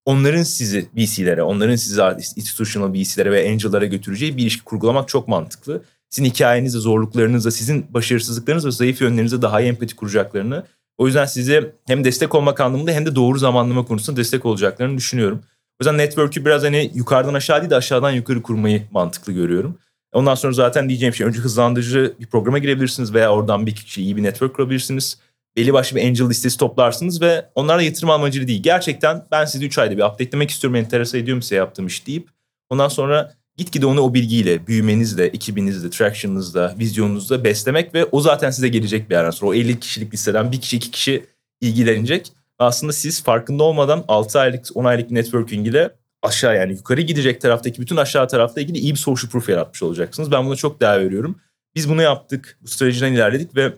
onların 0.04 0.42
sizi 0.42 0.88
VC'lere, 0.96 1.42
onların 1.42 1.76
sizi 1.76 2.02
institutional 2.36 2.92
VC'lere 2.94 3.32
ve 3.32 3.50
angel'lara 3.50 3.84
götüreceği 3.84 4.36
bir 4.36 4.42
ilişki 4.42 4.64
kurgulamak 4.64 5.08
çok 5.08 5.28
mantıklı. 5.28 5.82
Sizin 6.10 6.30
hikayenizle, 6.30 6.78
zorluklarınızla, 6.78 7.50
sizin 7.50 7.86
başarısızlıklarınız 7.94 8.66
ve 8.66 8.70
zayıf 8.70 9.00
yönlerinize 9.00 9.42
daha 9.42 9.60
iyi 9.60 9.68
empati 9.68 9.96
kuracaklarını, 9.96 10.64
o 10.98 11.06
yüzden 11.06 11.24
size 11.24 11.72
hem 11.86 12.04
destek 12.04 12.34
olmak 12.34 12.60
anlamında 12.60 12.90
hem 12.90 13.06
de 13.06 13.14
doğru 13.14 13.38
zamanlama 13.38 13.84
konusunda 13.84 14.20
destek 14.20 14.46
olacaklarını 14.46 14.96
düşünüyorum. 14.96 15.42
O 15.80 15.84
yüzden 15.84 15.98
network'ü 15.98 16.44
biraz 16.44 16.62
hani 16.62 16.90
yukarıdan 16.94 17.34
aşağı 17.34 17.60
değil 17.60 17.70
de 17.70 17.76
aşağıdan 17.76 18.10
yukarı 18.10 18.42
kurmayı 18.42 18.82
mantıklı 18.90 19.32
görüyorum. 19.32 19.78
Ondan 20.12 20.34
sonra 20.34 20.52
zaten 20.52 20.88
diyeceğim 20.88 21.14
şey 21.14 21.26
önce 21.26 21.38
hızlandırıcı 21.38 22.14
bir 22.20 22.26
programa 22.26 22.58
girebilirsiniz 22.58 23.14
veya 23.14 23.32
oradan 23.32 23.66
bir 23.66 23.74
kişi 23.74 24.02
iyi 24.02 24.16
bir 24.16 24.22
network 24.22 24.54
kurabilirsiniz. 24.54 25.18
Belli 25.56 25.72
başlı 25.72 25.96
bir 25.96 26.04
angel 26.04 26.28
listesi 26.28 26.58
toplarsınız 26.58 27.22
ve 27.22 27.46
onlarla 27.54 27.82
yatırım 27.82 28.10
amacıyla 28.10 28.48
değil. 28.48 28.62
Gerçekten 28.62 29.26
ben 29.30 29.44
sizi 29.44 29.66
3 29.66 29.78
ayda 29.78 29.96
bir 29.96 30.02
updatelemek 30.02 30.50
istiyorum, 30.50 30.76
enterese 30.76 31.18
ediyorum 31.18 31.42
size 31.42 31.54
yaptığım 31.54 31.86
iş 31.86 32.06
deyip 32.06 32.28
ondan 32.70 32.88
sonra 32.88 33.32
gitgide 33.56 33.86
onu 33.86 34.00
o 34.00 34.14
bilgiyle, 34.14 34.66
büyümenizle, 34.66 35.26
ekibinizle, 35.26 35.90
traction'ınızla, 35.90 36.74
vizyonunuzla 36.78 37.44
beslemek 37.44 37.94
ve 37.94 38.04
o 38.04 38.20
zaten 38.20 38.50
size 38.50 38.68
gelecek 38.68 39.10
bir 39.10 39.14
yerden 39.14 39.30
sonra. 39.30 39.50
O 39.50 39.54
50 39.54 39.80
kişilik 39.80 40.14
listeden 40.14 40.52
bir 40.52 40.60
kişi, 40.60 40.76
iki 40.76 40.90
kişi 40.90 41.26
ilgilenecek. 41.60 42.32
Aslında 42.58 42.92
siz 42.92 43.22
farkında 43.22 43.62
olmadan 43.62 44.04
6 44.08 44.40
aylık, 44.40 44.66
10 44.74 44.84
aylık 44.84 45.10
networking 45.10 45.66
ile 45.66 45.90
aşağı 46.22 46.56
yani 46.56 46.72
yukarı 46.72 47.00
gidecek 47.00 47.40
taraftaki 47.40 47.80
bütün 47.80 47.96
aşağı 47.96 48.28
tarafla 48.28 48.60
ilgili 48.60 48.78
iyi 48.78 48.92
bir 48.92 48.98
social 48.98 49.30
proof 49.30 49.48
yaratmış 49.48 49.82
olacaksınız. 49.82 50.32
Ben 50.32 50.46
buna 50.46 50.56
çok 50.56 50.80
değer 50.80 51.00
veriyorum. 51.00 51.40
Biz 51.74 51.88
bunu 51.88 52.02
yaptık. 52.02 52.58
Bu 52.62 52.68
stratejiden 52.68 53.12
ilerledik 53.12 53.56
ve 53.56 53.72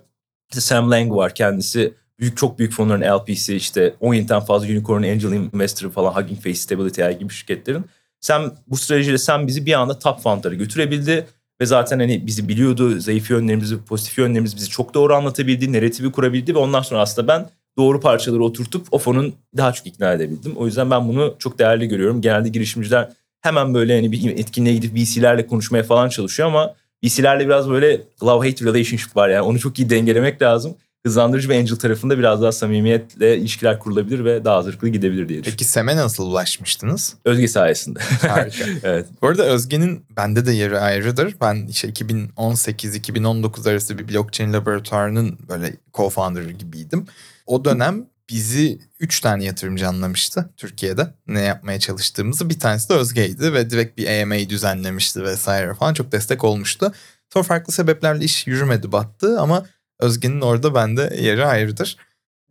işte 0.50 0.60
Sam 0.60 0.90
Lang 0.90 1.12
var 1.12 1.34
kendisi. 1.34 1.94
Büyük 2.18 2.36
çok 2.36 2.58
büyük 2.58 2.72
fonların 2.72 3.18
LP'si 3.18 3.56
işte 3.56 3.94
17'den 4.00 4.40
fazla 4.40 4.66
unicorn 4.66 5.02
angel 5.02 5.32
investor 5.32 5.90
falan 5.90 6.12
Hugging 6.12 6.40
Face, 6.40 6.54
Stability 6.54 7.04
AI 7.04 7.18
gibi 7.18 7.32
şirketlerin. 7.32 7.84
Sam 8.20 8.54
bu 8.66 8.76
stratejiyle 8.76 9.18
Sam 9.18 9.46
bizi 9.46 9.66
bir 9.66 9.72
anda 9.72 9.98
top 9.98 10.20
fundlara 10.20 10.54
götürebildi. 10.54 11.26
Ve 11.60 11.66
zaten 11.66 11.98
hani 11.98 12.26
bizi 12.26 12.48
biliyordu. 12.48 13.00
Zayıf 13.00 13.30
yönlerimizi, 13.30 13.84
pozitif 13.84 14.18
yönlerimizi 14.18 14.56
bizi 14.56 14.68
çok 14.68 14.94
doğru 14.94 15.14
anlatabildi. 15.14 15.72
Narratifi 15.72 16.12
kurabildi 16.12 16.54
ve 16.54 16.58
ondan 16.58 16.82
sonra 16.82 17.00
aslında 17.00 17.28
ben 17.28 17.46
doğru 17.78 18.00
parçaları 18.00 18.44
oturtup 18.44 18.86
o 18.90 18.98
fonun 18.98 19.34
daha 19.56 19.72
çok 19.72 19.86
ikna 19.86 20.12
edebildim. 20.12 20.52
O 20.56 20.66
yüzden 20.66 20.90
ben 20.90 21.08
bunu 21.08 21.34
çok 21.38 21.58
değerli 21.58 21.88
görüyorum. 21.88 22.20
Genelde 22.20 22.48
girişimciler 22.48 23.08
hemen 23.40 23.74
böyle 23.74 23.96
hani 23.96 24.12
bir 24.12 24.30
etkinliğe 24.30 24.74
gidip 24.74 24.96
VC'lerle 24.96 25.46
konuşmaya 25.46 25.82
falan 25.82 26.08
çalışıyor 26.08 26.48
ama 26.48 26.74
VC'lerle 27.04 27.46
biraz 27.46 27.70
böyle 27.70 28.02
love-hate 28.20 28.64
relationship 28.64 29.16
var 29.16 29.28
yani 29.28 29.42
onu 29.42 29.58
çok 29.58 29.78
iyi 29.78 29.90
dengelemek 29.90 30.42
lazım. 30.42 30.74
Hızlandırıcı 31.06 31.48
ve 31.48 31.58
angel 31.58 31.76
tarafında 31.76 32.18
biraz 32.18 32.42
daha 32.42 32.52
samimiyetle 32.52 33.36
ilişkiler 33.36 33.78
kurulabilir 33.78 34.24
ve 34.24 34.44
daha 34.44 34.56
hazırlıklı 34.56 34.88
gidebilir 34.88 35.28
diye. 35.28 35.42
Peki 35.42 35.64
SEM'e 35.64 35.96
nasıl 35.96 36.26
ulaşmıştınız? 36.26 37.14
Özge 37.24 37.48
sayesinde. 37.48 37.98
Harika. 38.28 38.64
evet. 38.82 39.06
Bu 39.22 39.26
arada 39.26 39.44
Özge'nin 39.44 40.04
bende 40.16 40.46
de 40.46 40.52
yeri 40.52 40.78
ayrıdır. 40.78 41.34
Ben 41.40 41.66
işte 41.70 41.88
2018-2019 41.88 43.70
arası 43.70 43.98
bir 43.98 44.08
blockchain 44.08 44.52
laboratuvarının 44.52 45.38
böyle 45.48 45.74
co-founder 45.92 46.48
gibiydim. 46.88 47.06
O 47.46 47.64
dönem 47.64 48.06
bizi 48.30 48.78
3 49.00 49.20
tane 49.20 49.44
yatırımcı 49.44 49.88
anlamıştı 49.88 50.50
Türkiye'de 50.56 51.14
ne 51.26 51.40
yapmaya 51.40 51.80
çalıştığımızı. 51.80 52.50
Bir 52.50 52.58
tanesi 52.58 52.88
de 52.88 52.94
Özge'ydi 52.94 53.52
ve 53.52 53.70
direkt 53.70 53.98
bir 53.98 54.22
AMA 54.22 54.48
düzenlemişti 54.48 55.22
vesaire 55.22 55.74
falan 55.74 55.94
çok 55.94 56.12
destek 56.12 56.44
olmuştu. 56.44 56.92
Sonra 57.32 57.42
farklı 57.42 57.72
sebeplerle 57.72 58.24
iş 58.24 58.46
yürümedi 58.46 58.92
battı 58.92 59.40
ama 59.40 59.66
Özge'nin 60.00 60.40
orada 60.40 60.74
bende 60.74 61.16
yeri 61.20 61.44
ayrıdır. 61.44 61.96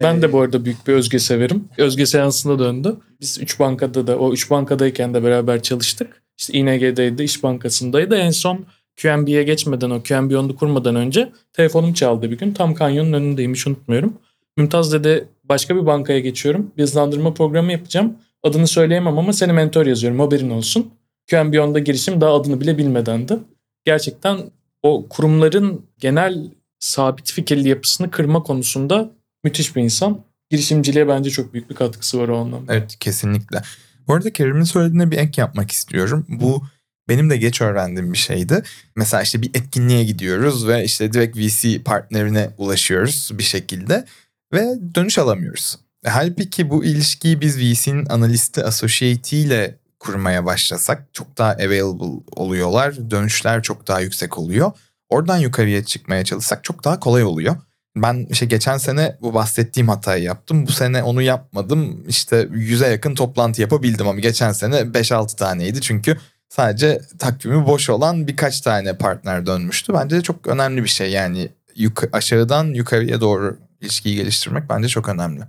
Ben 0.01 0.21
de 0.21 0.33
bu 0.33 0.41
arada 0.41 0.65
büyük 0.65 0.87
bir 0.87 0.93
Özge 0.93 1.19
severim. 1.19 1.69
Özge 1.77 2.05
seansına 2.05 2.59
döndü. 2.59 2.97
Biz 3.21 3.39
üç 3.41 3.59
bankada 3.59 4.07
da 4.07 4.17
o 4.17 4.33
üç 4.33 4.49
bankadayken 4.49 5.13
de 5.13 5.23
beraber 5.23 5.61
çalıştık. 5.61 6.21
İşte 6.37 6.53
İNG'deydi, 6.53 7.23
İş 7.23 7.43
Bankası'ndaydı. 7.43 8.15
En 8.15 8.31
son 8.31 8.65
QNB'ye 9.01 9.43
geçmeden 9.43 9.89
o 9.89 10.03
QNB 10.03 10.31
onu 10.31 10.55
kurmadan 10.55 10.95
önce 10.95 11.31
telefonum 11.53 11.93
çaldı 11.93 12.31
bir 12.31 12.37
gün. 12.37 12.53
Tam 12.53 12.73
kanyonun 12.75 13.13
önündeymiş 13.13 13.67
unutmuyorum. 13.67 14.13
Mümtaz 14.57 14.93
dedi 14.93 15.27
başka 15.43 15.75
bir 15.75 15.85
bankaya 15.85 16.19
geçiyorum. 16.19 16.71
Bir 16.77 16.83
hızlandırma 16.83 17.33
programı 17.33 17.71
yapacağım. 17.71 18.17
Adını 18.43 18.67
söyleyemem 18.67 19.17
ama 19.17 19.33
seni 19.33 19.53
mentor 19.53 19.85
yazıyorum 19.85 20.19
haberin 20.19 20.49
olsun. 20.49 20.91
QNB 21.29 21.59
onda 21.59 21.79
girişim 21.79 22.21
daha 22.21 22.33
adını 22.33 22.61
bile 22.61 22.77
bilmedendi. 22.77 23.39
Gerçekten 23.85 24.37
o 24.83 25.07
kurumların 25.09 25.85
genel 25.99 26.51
sabit 26.79 27.31
fikirli 27.31 27.69
yapısını 27.69 28.11
kırma 28.11 28.43
konusunda 28.43 29.11
müthiş 29.43 29.75
bir 29.75 29.81
insan. 29.81 30.23
Girişimciliğe 30.49 31.07
bence 31.07 31.29
çok 31.29 31.53
büyük 31.53 31.69
bir 31.69 31.75
katkısı 31.75 32.19
var 32.19 32.27
o 32.27 32.37
anlamda. 32.37 32.73
Evet 32.73 32.97
kesinlikle. 32.99 33.61
Bu 34.07 34.13
arada 34.13 34.33
Kerim'in 34.33 34.63
söylediğine 34.63 35.11
bir 35.11 35.17
ek 35.17 35.41
yapmak 35.41 35.71
istiyorum. 35.71 36.25
Bu 36.29 36.63
benim 37.09 37.29
de 37.29 37.37
geç 37.37 37.61
öğrendiğim 37.61 38.13
bir 38.13 38.17
şeydi. 38.17 38.63
Mesela 38.95 39.23
işte 39.23 39.41
bir 39.41 39.49
etkinliğe 39.49 40.03
gidiyoruz 40.03 40.67
ve 40.67 40.83
işte 40.83 41.13
direkt 41.13 41.37
VC 41.37 41.83
partnerine 41.83 42.49
ulaşıyoruz 42.57 43.31
bir 43.33 43.43
şekilde 43.43 44.05
ve 44.53 44.75
dönüş 44.95 45.17
alamıyoruz. 45.17 45.77
E, 46.05 46.09
halbuki 46.09 46.69
bu 46.69 46.85
ilişkiyi 46.85 47.41
biz 47.41 47.57
VC'nin 47.59 48.05
analisti 48.05 48.63
associate 48.63 49.37
ile 49.37 49.75
kurmaya 49.99 50.45
başlasak 50.45 51.13
çok 51.13 51.37
daha 51.37 51.51
available 51.51 52.21
oluyorlar. 52.35 53.11
Dönüşler 53.11 53.63
çok 53.63 53.87
daha 53.87 53.99
yüksek 53.99 54.37
oluyor. 54.37 54.71
Oradan 55.09 55.37
yukarıya 55.37 55.83
çıkmaya 55.83 56.25
çalışsak 56.25 56.63
çok 56.63 56.83
daha 56.83 56.99
kolay 56.99 57.23
oluyor. 57.23 57.55
Ben 57.95 58.27
işte 58.29 58.45
geçen 58.45 58.77
sene 58.77 59.17
bu 59.21 59.33
bahsettiğim 59.33 59.89
hatayı 59.89 60.23
yaptım. 60.23 60.67
Bu 60.67 60.71
sene 60.71 61.03
onu 61.03 61.21
yapmadım. 61.21 62.03
İşte 62.07 62.47
yüze 62.51 62.87
yakın 62.87 63.15
toplantı 63.15 63.61
yapabildim 63.61 64.07
ama 64.07 64.19
geçen 64.19 64.51
sene 64.51 64.75
5-6 64.75 65.35
taneydi. 65.35 65.81
Çünkü 65.81 66.17
sadece 66.49 67.01
takvimi 67.19 67.65
boş 67.65 67.89
olan 67.89 68.27
birkaç 68.27 68.61
tane 68.61 68.97
partner 68.97 69.45
dönmüştü. 69.45 69.93
Bence 69.93 70.15
de 70.15 70.21
çok 70.21 70.47
önemli 70.47 70.83
bir 70.83 70.89
şey 70.89 71.11
yani 71.11 71.49
yuk- 71.75 72.09
aşağıdan 72.11 72.65
yukarıya 72.65 73.21
doğru 73.21 73.57
ilişkiyi 73.81 74.15
geliştirmek 74.15 74.63
bence 74.69 74.87
çok 74.87 75.09
önemli. 75.09 75.41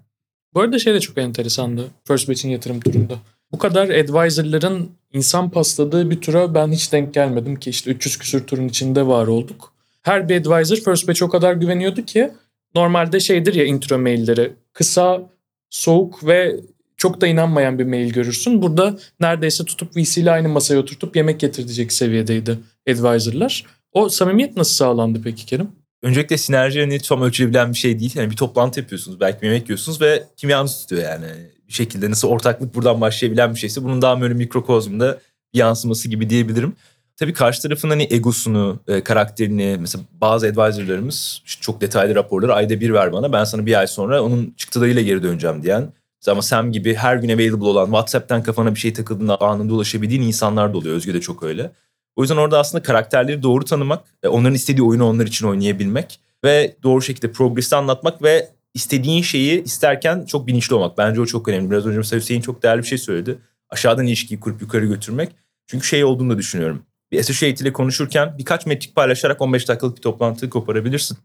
Bu 0.55 0.61
arada 0.61 0.79
şey 0.79 0.95
de 0.95 1.01
çok 1.01 1.19
enteresandı 1.19 1.85
First 2.05 2.29
Batch'in 2.29 2.49
yatırım 2.49 2.81
turunda. 2.81 3.15
Bu 3.53 3.59
kadar 3.59 3.89
advisor'ların 3.89 4.91
insan 5.13 5.51
pasladığı 5.51 6.11
bir 6.11 6.21
tura 6.21 6.55
ben 6.55 6.73
hiç 6.73 6.93
denk 6.93 7.15
gelmedim 7.15 7.57
ki 7.57 7.71
işte 7.71 7.91
300 7.91 8.19
küsür 8.19 8.47
turun 8.47 8.69
içinde 8.69 9.07
var 9.07 9.27
olduk. 9.27 9.73
Her 10.03 10.29
bir 10.29 10.37
advisor 10.41 10.77
First 10.77 11.09
Batch'e 11.09 11.25
o 11.25 11.29
kadar 11.29 11.53
güveniyordu 11.55 12.05
ki 12.05 12.31
normalde 12.75 13.21
şeydir 13.21 13.55
ya 13.55 13.65
intro 13.65 13.99
mailleri 13.99 14.53
kısa, 14.73 15.31
soğuk 15.71 16.27
ve 16.27 16.57
çok 16.97 17.21
da 17.21 17.27
inanmayan 17.27 17.79
bir 17.79 17.85
mail 17.85 18.13
görürsün. 18.13 18.63
Burada 18.63 18.99
neredeyse 19.21 19.65
tutup 19.65 19.97
VC 19.97 20.21
ile 20.21 20.31
aynı 20.31 20.49
masaya 20.49 20.79
oturtup 20.79 21.17
yemek 21.17 21.41
getirecek 21.41 21.93
seviyedeydi 21.93 22.59
advisor'lar. 22.91 23.65
O 23.93 24.09
samimiyet 24.09 24.57
nasıl 24.57 24.75
sağlandı 24.75 25.21
peki 25.25 25.47
Kerim? 25.47 25.69
Öncelikle 26.03 26.39
sinerji 26.39 26.81
hani 26.81 26.99
tam 26.99 27.23
ölçülebilen 27.23 27.73
bir 27.73 27.79
şey 27.79 28.01
değil. 28.01 28.13
Yani 28.17 28.31
bir 28.31 28.37
toplantı 28.37 28.81
yapıyorsunuz, 28.81 29.21
belki 29.21 29.47
yemek 29.47 29.69
yiyorsunuz 29.69 30.01
ve 30.01 30.25
kimyanız 30.37 30.81
tutuyor 30.81 31.03
yani. 31.03 31.27
Bir 31.69 31.73
şekilde 31.73 32.11
nasıl 32.11 32.29
ortaklık 32.29 32.75
buradan 32.75 33.01
başlayabilen 33.01 33.55
bir 33.55 33.59
şeyse 33.59 33.85
bunun 33.85 34.03
daha 34.03 34.21
böyle 34.21 34.35
mikrokozmda 34.35 35.19
yansıması 35.53 36.09
gibi 36.09 36.31
diyebilirim. 36.31 36.77
Tabii 37.17 37.33
karşı 37.33 37.63
tarafın 37.63 37.91
hani 37.91 38.07
egosunu, 38.11 38.81
e, 38.89 39.01
karakterini 39.05 39.77
mesela 39.81 40.05
bazı 40.13 40.47
advisorlarımız 40.47 41.43
işte 41.45 41.61
çok 41.63 41.81
detaylı 41.81 42.15
raporları 42.15 42.55
ayda 42.55 42.81
bir 42.81 42.93
ver 42.93 43.13
bana. 43.13 43.33
Ben 43.33 43.45
sana 43.45 43.67
bir 43.67 43.79
ay 43.79 43.87
sonra 43.87 44.23
onun 44.23 44.55
çıktılarıyla 44.57 45.03
geri 45.03 45.23
döneceğim 45.23 45.63
diyen. 45.63 45.93
Ama 46.29 46.43
Sam 46.43 46.73
gibi 46.73 46.95
her 46.95 47.17
gün 47.17 47.29
available 47.29 47.65
olan 47.65 47.87
WhatsApp'tan 47.87 48.43
kafana 48.43 48.75
bir 48.75 48.81
şey 48.81 48.93
takıldığında 48.93 49.41
anında 49.41 49.75
ulaşabildiğin 49.75 50.23
insanlar 50.23 50.73
da 50.73 50.79
oluyor. 50.79 50.97
Özge 50.97 51.15
de 51.15 51.21
çok 51.21 51.43
öyle. 51.43 51.71
O 52.19 52.23
yüzden 52.23 52.37
orada 52.37 52.59
aslında 52.59 52.83
karakterleri 52.83 53.43
doğru 53.43 53.65
tanımak, 53.65 54.05
e, 54.23 54.29
onların 54.29 54.55
istediği 54.55 54.83
oyunu 54.83 55.09
onlar 55.09 55.27
için 55.27 55.47
oynayabilmek 55.47 56.21
ve 56.45 56.77
doğru 56.83 57.03
şekilde 57.03 57.33
progresi 57.33 57.77
anlatmak 57.77 58.23
ve 58.23 58.49
istediğin 58.75 59.23
şeyi 59.23 59.65
isterken 59.65 60.25
çok 60.25 60.47
bilinçli 60.47 60.75
olmak. 60.75 60.99
Bence 60.99 61.21
o 61.21 61.27
çok 61.27 61.49
önemli. 61.49 61.71
Biraz 61.71 61.87
önce 61.87 61.99
mesela 61.99 62.21
Hüseyin 62.21 62.41
çok 62.41 62.63
değerli 62.63 62.83
bir 62.83 62.87
şey 62.87 62.99
söyledi. 62.99 63.39
Aşağıdan 63.71 64.07
ilişkiyi 64.07 64.41
kurup 64.41 64.63
yukarı 64.63 64.87
götürmek. 64.87 65.29
Çünkü 65.67 65.87
şey 65.87 66.05
olduğunu 66.05 66.31
da 66.31 66.39
düşünüyorum. 66.39 66.83
Bir 67.13 67.21
associate 67.21 67.65
ile 67.65 67.73
konuşurken 67.73 68.39
birkaç 68.39 68.67
metrik 68.67 68.95
paylaşarak 68.95 69.41
15 69.41 69.69
dakikalık 69.69 69.97
bir 69.97 70.03
toplantı 70.03 70.51
koparabilirsin. 70.51 71.19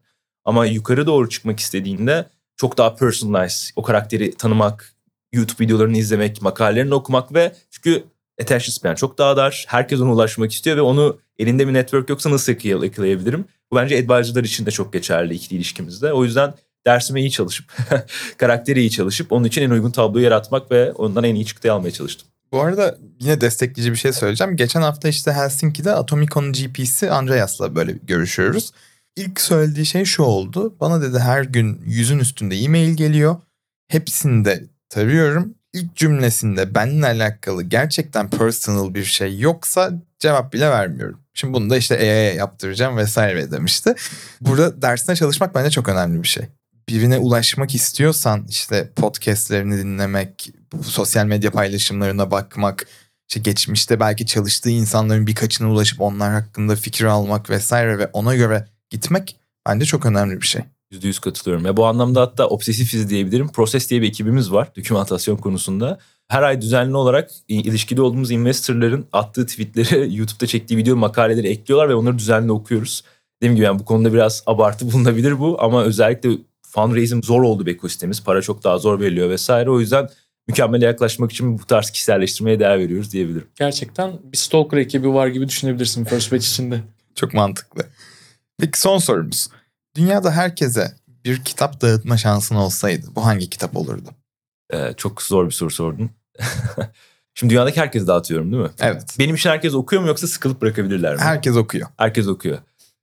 Ama 0.46 0.66
yukarı 0.66 1.08
doğru 1.08 1.30
çıkmak 1.30 1.60
istediğinde 1.60 2.30
çok 2.58 2.78
daha 2.78 2.96
personalize, 2.96 3.72
o 3.76 3.84
karakteri 3.84 4.36
tanımak, 4.36 4.94
YouTube 5.32 5.66
videolarını 5.66 5.98
izlemek, 5.98 6.42
makalelerini 6.42 6.94
okumak 6.94 7.34
ve 7.34 7.56
çünkü 7.72 8.04
attention 8.44 8.74
span 8.74 8.96
çok 8.96 9.18
daha 9.18 9.38
dar. 9.38 9.66
Herkes 9.68 10.00
ona 10.00 10.14
ulaşmak 10.14 10.52
istiyor 10.52 10.78
ve 10.78 10.82
onu 10.82 11.20
elinde 11.40 11.68
bir 11.68 11.74
network 11.74 12.10
yoksa 12.10 12.32
nasıl 12.32 12.52
yakalayabilirim? 12.52 13.46
Bu 13.72 13.76
bence 13.76 13.98
advisor'lar 13.98 14.44
için 14.44 14.66
de 14.66 14.72
çok 14.72 14.94
geçerli 14.94 15.34
ikili 15.34 15.58
ilişkimizde. 15.58 16.14
O 16.14 16.24
yüzden 16.24 16.54
dersime 16.86 17.22
iyi 17.22 17.32
çalışıp, 17.32 17.66
karakteri 18.38 18.80
iyi 18.80 18.92
çalışıp 18.92 19.32
onun 19.32 19.46
için 19.46 19.62
en 19.62 19.70
uygun 19.70 19.92
tabloyu 19.92 20.26
yaratmak 20.26 20.72
ve 20.72 20.92
ondan 20.92 21.24
en 21.24 21.36
iyi 21.36 21.46
çıktıyı 21.46 21.74
almaya 21.74 21.92
çalıştım. 21.92 22.28
Bu 22.52 22.62
arada 22.62 22.98
yine 23.20 23.42
destekleyici 23.42 23.92
bir 23.92 23.98
şey 23.98 24.14
söyleyeceğim. 24.14 24.56
Geçen 24.56 24.82
hafta 24.82 25.08
işte 25.08 25.32
Helsinki'de 25.32 25.92
Atomico'nun 25.92 26.54
GP'si 26.54 27.12
Andreas'la 27.12 27.76
böyle 27.76 27.92
görüşüyoruz. 27.92 28.72
İlk 29.16 29.42
söylediği 29.42 29.86
şey 29.86 30.06
şu 30.06 30.24
oldu. 30.24 30.76
Bana 30.80 31.02
dedi 31.02 31.20
her 31.20 31.44
gün 31.44 31.82
yüzün 31.86 32.20
üstünde 32.20 32.56
e-mail 32.56 32.94
geliyor. 32.94 33.36
Hepsini 33.88 34.46
de 34.46 34.64
tarıyorum. 34.90 35.56
İlk 35.74 35.96
cümlesinde 35.96 36.76
benimle 36.76 37.08
alakalı 37.08 37.64
gerçekten 37.64 38.30
personal 38.30 38.94
bir 38.94 39.04
şey 39.04 39.40
yoksa 39.40 39.92
cevap 40.20 40.54
bile 40.54 40.70
vermiyorum. 40.70 41.20
Şimdi 41.34 41.54
bunu 41.54 41.70
da 41.70 41.78
işte 41.78 41.96
EA'ya 41.96 42.34
yaptıracağım 42.34 42.98
vesaire 42.98 43.52
demişti. 43.52 43.96
Burada 44.42 44.82
dersine 44.82 45.16
çalışmak 45.16 45.56
bence 45.56 45.70
çok 45.70 45.90
önemli 45.90 46.24
bir 46.24 46.28
şey. 46.28 46.46
Birine 46.90 47.18
ulaşmak 47.18 47.76
istiyorsan 47.76 48.46
işte 48.50 48.90
podcastlerini 48.96 49.78
dinlemek, 49.78 50.50
sosyal 50.84 51.26
medya 51.26 51.52
paylaşımlarına 51.52 52.32
bakmak, 52.32 52.88
işte 53.30 53.40
geçmişte 53.40 54.00
belki 54.00 54.26
çalıştığı 54.26 54.70
insanların 54.70 55.28
birkaçına 55.28 55.72
ulaşıp 55.72 56.02
onlar 56.02 56.34
hakkında 56.34 56.76
fikir 56.76 57.06
almak 57.06 57.50
vesaire 57.50 57.98
ve 57.98 58.10
ona 58.14 58.36
göre 58.36 58.68
gitmek 58.90 59.38
bence 59.68 59.86
çok 59.86 60.06
önemli 60.06 60.42
bir 60.42 60.48
şey. 60.48 60.62
%100 60.94 61.22
katılıyorum. 61.22 61.66
Ya 61.66 61.78
bu 61.78 61.86
anlamda 61.86 62.22
hatta 62.22 62.48
obsesifiz 62.48 63.10
diyebilirim. 63.10 63.52
Proses 63.52 63.90
diye 63.90 64.02
bir 64.02 64.08
ekibimiz 64.08 64.52
var 64.52 64.76
dokümantasyon 64.76 65.38
konusunda. 65.38 66.00
Her 66.28 66.44
ay 66.44 66.62
düzenli 66.62 66.98
olarak 66.98 67.32
ilişkili 67.48 68.02
olduğumuz 68.02 68.32
investorların 68.32 69.06
attığı 69.14 69.46
tweetleri, 69.46 70.16
YouTube'da 70.16 70.48
çektiği 70.48 70.78
video 70.78 70.96
makaleleri 70.96 71.48
ekliyorlar 71.48 71.90
ve 71.90 71.96
onları 71.96 72.18
düzenli 72.18 72.52
okuyoruz. 72.52 73.04
Dediğim 73.42 73.56
gibi 73.56 73.66
yani 73.66 73.80
bu 73.80 73.86
konuda 73.86 74.14
biraz 74.14 74.44
abartı 74.48 74.92
bulunabilir 74.92 75.40
bu 75.40 75.58
ama 75.60 75.84
özellikle 75.84 76.30
fundraising 76.62 77.26
zor 77.26 77.42
oldu 77.42 77.66
bir 77.66 77.72
ekosistemiz. 77.72 78.24
Para 78.24 78.42
çok 78.42 78.64
daha 78.64 78.78
zor 78.78 79.00
veriliyor 79.00 79.30
vesaire. 79.30 79.70
O 79.70 79.80
yüzden 79.80 80.10
mükemmele 80.48 80.86
yaklaşmak 80.86 81.32
için 81.32 81.60
bu 81.60 81.66
tarz 81.66 81.90
kişiselleştirmeye 81.90 82.60
değer 82.60 82.80
veriyoruz 82.80 83.12
diyebilirim. 83.12 83.48
Gerçekten 83.56 84.14
bir 84.24 84.38
stalker 84.38 84.78
ekibi 84.78 85.14
var 85.14 85.28
gibi 85.28 85.48
düşünebilirsin 85.48 86.06
First 86.06 86.32
Batch 86.32 86.46
içinde. 86.46 86.80
Çok 87.16 87.34
mantıklı. 87.34 87.86
Peki 88.60 88.82
son 88.82 88.98
sorumuz. 88.98 89.50
Dünyada 89.96 90.32
herkese 90.32 90.96
bir 91.26 91.44
kitap 91.44 91.82
dağıtma 91.82 92.18
şansın 92.18 92.56
olsaydı 92.56 93.08
bu 93.16 93.26
hangi 93.26 93.50
kitap 93.50 93.78
olurdu? 93.78 94.10
Ee, 94.74 94.94
çok 94.98 95.22
zor 95.22 95.46
bir 95.46 95.52
soru 95.52 95.70
sordun. 95.70 96.10
Şimdi 97.36 97.52
dünyadaki 97.52 97.80
herkese 97.80 98.08
dağıtıyorum 98.08 98.52
değil 98.52 98.64
mi? 98.64 98.70
Evet. 98.80 99.16
Benim 99.20 99.36
için 99.36 99.50
herkes 99.50 99.74
okuyor 99.74 100.02
mu 100.02 100.08
yoksa 100.08 100.28
sıkılıp 100.28 100.62
bırakabilirler 100.62 101.16
mi? 101.16 101.22
Herkes 101.22 101.56
okuyor. 101.56 101.88
Herkes 101.98 102.28
okuyor. 102.28 102.58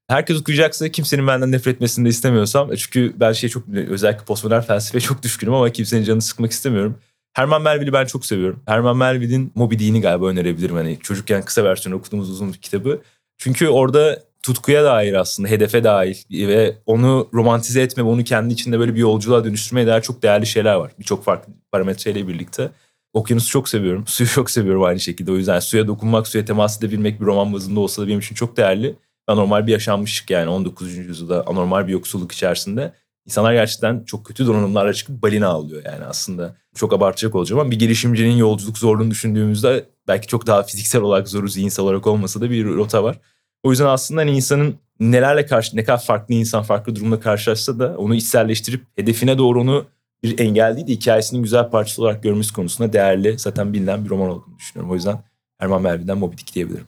Herkes 0.08 0.40
okuyacaksa 0.40 0.88
kimsenin 0.88 1.26
benden 1.26 1.52
nefret 1.52 1.74
etmesini 1.74 2.04
de 2.04 2.08
istemiyorsam. 2.08 2.74
Çünkü 2.74 3.14
ben 3.20 3.32
şey 3.32 3.50
çok 3.50 3.68
özellikle 3.68 4.24
postmodern 4.24 4.60
felsefeye 4.60 5.00
çok 5.00 5.22
düşkünüm 5.22 5.54
ama 5.54 5.70
kimsenin 5.70 6.04
canını 6.04 6.22
sıkmak 6.22 6.52
istemiyorum. 6.52 6.98
Herman 7.32 7.62
Melville'i 7.62 7.92
ben 7.92 8.06
çok 8.06 8.26
seviyorum. 8.26 8.62
Herman 8.66 8.96
Melville'in 8.96 9.52
Moby 9.54 9.74
Dick'ini 9.74 10.00
galiba 10.00 10.26
önerebilirim. 10.26 10.76
Hani 10.76 10.98
çocukken 11.02 11.42
kısa 11.42 11.64
versiyonu 11.64 11.98
okuduğumuz 11.98 12.30
uzun 12.30 12.52
bir 12.52 12.58
kitabı. 12.58 13.02
Çünkü 13.38 13.68
orada 13.68 14.22
tutkuya 14.42 14.84
dair 14.84 15.14
aslında 15.14 15.48
hedefe 15.48 15.84
dair 15.84 16.24
ve 16.30 16.78
onu 16.86 17.28
romantize 17.34 17.82
etme 17.82 18.02
onu 18.02 18.24
kendi 18.24 18.54
içinde 18.54 18.78
böyle 18.78 18.94
bir 18.94 19.00
yolculuğa 19.00 19.44
dönüştürmeye 19.44 19.86
dair 19.86 20.02
çok 20.02 20.22
değerli 20.22 20.46
şeyler 20.46 20.74
var. 20.74 20.92
Birçok 20.98 21.24
farklı 21.24 21.52
parametreyle 21.72 22.28
birlikte. 22.28 22.70
Okyanusu 23.12 23.50
çok 23.50 23.68
seviyorum. 23.68 24.04
Suyu 24.06 24.28
çok 24.28 24.50
seviyorum 24.50 24.82
aynı 24.82 25.00
şekilde. 25.00 25.32
O 25.32 25.36
yüzden 25.36 25.60
suya 25.60 25.86
dokunmak, 25.86 26.28
suya 26.28 26.44
temas 26.44 26.78
edebilmek 26.78 27.20
bir 27.20 27.26
roman 27.26 27.52
bazında 27.52 27.80
olsa 27.80 28.02
da 28.02 28.06
benim 28.06 28.18
için 28.18 28.34
çok 28.34 28.56
değerli. 28.56 28.96
Anormal 29.26 29.66
bir 29.66 29.72
yaşanmışlık 29.72 30.30
yani 30.30 30.48
19. 30.48 30.96
yüzyılda 30.96 31.46
anormal 31.46 31.86
bir 31.86 31.92
yoksulluk 31.92 32.32
içerisinde. 32.32 32.92
İnsanlar 33.26 33.52
gerçekten 33.52 34.04
çok 34.04 34.26
kötü 34.26 34.46
donanımlarla 34.46 34.92
çıkıp 34.92 35.22
balina 35.22 35.48
avlıyor 35.48 35.84
yani 35.84 36.04
aslında. 36.04 36.56
Çok 36.74 36.92
abartacak 36.92 37.34
olacağım 37.34 37.60
ama 37.60 37.70
bir 37.70 37.78
girişimcinin 37.78 38.36
yolculuk 38.36 38.78
zorluğunu 38.78 39.10
düşündüğümüzde 39.10 39.84
belki 40.08 40.26
çok 40.26 40.46
daha 40.46 40.62
fiziksel 40.62 41.02
olarak 41.02 41.28
zoru 41.28 41.48
zihinsel 41.48 41.84
olarak 41.84 42.06
olmasa 42.06 42.40
da 42.40 42.50
bir 42.50 42.64
rota 42.64 43.04
var. 43.04 43.18
O 43.62 43.70
yüzden 43.70 43.86
aslında 43.86 44.20
hani 44.20 44.30
insanın 44.30 44.74
nelerle 45.00 45.46
karşı 45.46 45.76
ne 45.76 45.84
kadar 45.84 46.02
farklı 46.02 46.34
insan 46.34 46.62
farklı 46.62 46.96
durumla 46.96 47.20
karşılaşsa 47.20 47.78
da 47.78 47.94
onu 47.98 48.14
içselleştirip 48.14 48.84
hedefine 48.96 49.38
doğru 49.38 49.60
onu 49.60 49.86
bir 50.22 50.38
engel 50.38 50.76
değil 50.76 50.86
de 50.86 50.92
hikayesinin 50.92 51.42
güzel 51.42 51.70
parçası 51.70 52.02
olarak 52.02 52.22
görmesi 52.22 52.52
konusunda 52.52 52.92
değerli, 52.92 53.38
zaten 53.38 53.72
bilinen 53.72 54.04
bir 54.04 54.10
roman 54.10 54.28
olduğunu 54.28 54.58
düşünüyorum. 54.58 54.92
O 54.92 54.94
yüzden 54.94 55.18
Herman 55.58 55.82
Melville'den 55.82 56.18
Moby 56.18 56.36
Dick 56.36 56.54
diyebilirim. 56.54 56.86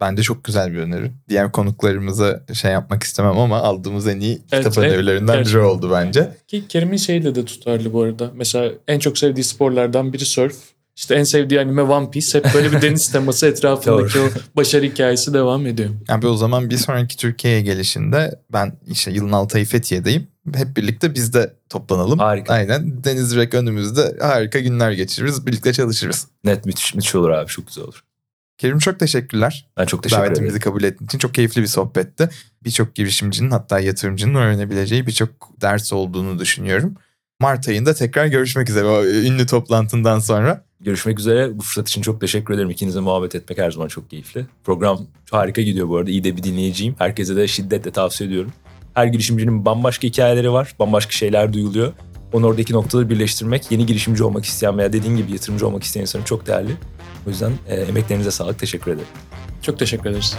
Bence 0.00 0.22
çok 0.22 0.44
güzel 0.44 0.72
bir 0.72 0.78
öneri. 0.78 1.10
Diğer 1.28 1.52
konuklarımıza 1.52 2.44
şey 2.52 2.72
yapmak 2.72 3.02
istemem 3.02 3.38
ama 3.38 3.58
aldığımız 3.58 4.08
en 4.08 4.20
iyi 4.20 4.42
Evet, 4.52 4.64
kitap 4.64 4.78
evet. 4.78 4.92
önerilerinden 4.92 5.44
biri 5.44 5.58
oldu 5.58 5.90
bence. 5.92 6.36
Ki 6.46 6.68
Kerim'in 6.68 6.96
şeyle 6.96 7.34
de 7.34 7.44
tutarlı 7.44 7.92
bu 7.92 8.02
arada. 8.02 8.30
Mesela 8.34 8.72
en 8.88 8.98
çok 8.98 9.18
sevdiği 9.18 9.44
sporlardan 9.44 10.12
biri 10.12 10.24
surf. 10.24 10.56
İşte 10.96 11.14
en 11.14 11.24
sevdiği 11.24 11.60
anime 11.60 11.82
One 11.82 12.10
Piece. 12.10 12.38
Hep 12.38 12.54
böyle 12.54 12.72
bir 12.72 12.82
deniz 12.82 13.12
teması 13.12 13.46
etrafındaki 13.46 14.18
o 14.20 14.28
başarı 14.56 14.84
hikayesi 14.84 15.34
devam 15.34 15.66
ediyor. 15.66 15.90
Abi 16.08 16.26
o 16.26 16.36
zaman 16.36 16.70
bir 16.70 16.76
sonraki 16.76 17.16
Türkiye'ye 17.16 17.60
gelişinde 17.60 18.40
ben 18.52 18.72
işte 18.86 19.10
yılın 19.10 19.32
altı 19.32 19.56
ayı 19.56 19.66
Fethiye'deyim. 19.66 20.26
Hep 20.54 20.76
birlikte 20.76 21.14
biz 21.14 21.34
de 21.34 21.54
toplanalım. 21.68 22.18
Harika. 22.18 22.54
Aynen. 22.54 23.04
Deniz 23.04 23.30
direkt 23.32 23.54
önümüzde 23.54 24.16
harika 24.20 24.58
günler 24.58 24.92
geçiririz. 24.92 25.46
Birlikte 25.46 25.72
çalışırız. 25.72 26.28
Net 26.44 26.66
müthiş, 26.66 26.94
müthiş 26.94 27.14
olur 27.14 27.30
abi 27.30 27.46
çok 27.48 27.66
güzel 27.66 27.84
olur. 27.84 28.04
Kerim 28.58 28.78
çok 28.78 28.98
teşekkürler. 28.98 29.66
Ben 29.76 29.86
çok 29.86 30.02
teşekkür 30.02 30.22
Davetimizi 30.22 30.50
ederim. 30.50 30.60
kabul 30.62 30.82
ettiğin 30.82 31.06
için 31.06 31.18
çok 31.18 31.34
keyifli 31.34 31.62
bir 31.62 31.66
sohbetti. 31.66 32.28
Birçok 32.64 32.94
girişimcinin 32.94 33.50
hatta 33.50 33.80
yatırımcının 33.80 34.34
öğrenebileceği 34.34 35.06
birçok 35.06 35.30
ders 35.60 35.92
olduğunu 35.92 36.38
düşünüyorum. 36.38 36.94
Mart 37.44 37.68
ayında 37.68 37.94
tekrar 37.94 38.26
görüşmek 38.26 38.70
üzere 38.70 38.86
o 38.86 39.04
ünlü 39.04 39.46
toplantından 39.46 40.18
sonra. 40.18 40.64
Görüşmek 40.80 41.18
üzere. 41.18 41.58
Bu 41.58 41.62
fırsat 41.62 41.88
için 41.88 42.02
çok 42.02 42.20
teşekkür 42.20 42.54
ederim. 42.54 42.70
İkinize 42.70 43.00
muhabbet 43.00 43.34
etmek 43.34 43.58
her 43.58 43.70
zaman 43.70 43.88
çok 43.88 44.10
keyifli. 44.10 44.46
Program 44.64 45.06
harika 45.30 45.62
gidiyor 45.62 45.88
bu 45.88 45.96
arada. 45.96 46.10
İyi 46.10 46.24
de 46.24 46.36
bir 46.36 46.42
dinleyiciyim. 46.42 46.94
Herkese 46.98 47.36
de 47.36 47.48
şiddetle 47.48 47.90
tavsiye 47.90 48.28
ediyorum. 48.28 48.52
Her 48.94 49.06
girişimcinin 49.06 49.64
bambaşka 49.64 50.08
hikayeleri 50.08 50.52
var. 50.52 50.74
Bambaşka 50.78 51.12
şeyler 51.12 51.52
duyuluyor. 51.52 51.92
Onu 52.32 52.46
oradaki 52.46 52.72
noktaları 52.72 53.10
birleştirmek 53.10 53.70
yeni 53.70 53.86
girişimci 53.86 54.24
olmak 54.24 54.44
isteyen 54.44 54.78
veya 54.78 54.92
dediğin 54.92 55.16
gibi 55.16 55.32
yatırımcı 55.32 55.66
olmak 55.66 55.82
isteyen 55.82 56.02
insanın 56.02 56.24
çok 56.24 56.46
değerli. 56.46 56.72
O 57.26 57.30
yüzden 57.30 57.52
e, 57.68 57.74
emeklerinize 57.74 58.30
sağlık. 58.30 58.58
Teşekkür 58.58 58.90
ederim. 58.90 59.08
Çok 59.62 59.78
teşekkür 59.78 60.10
ederiz. 60.10 60.36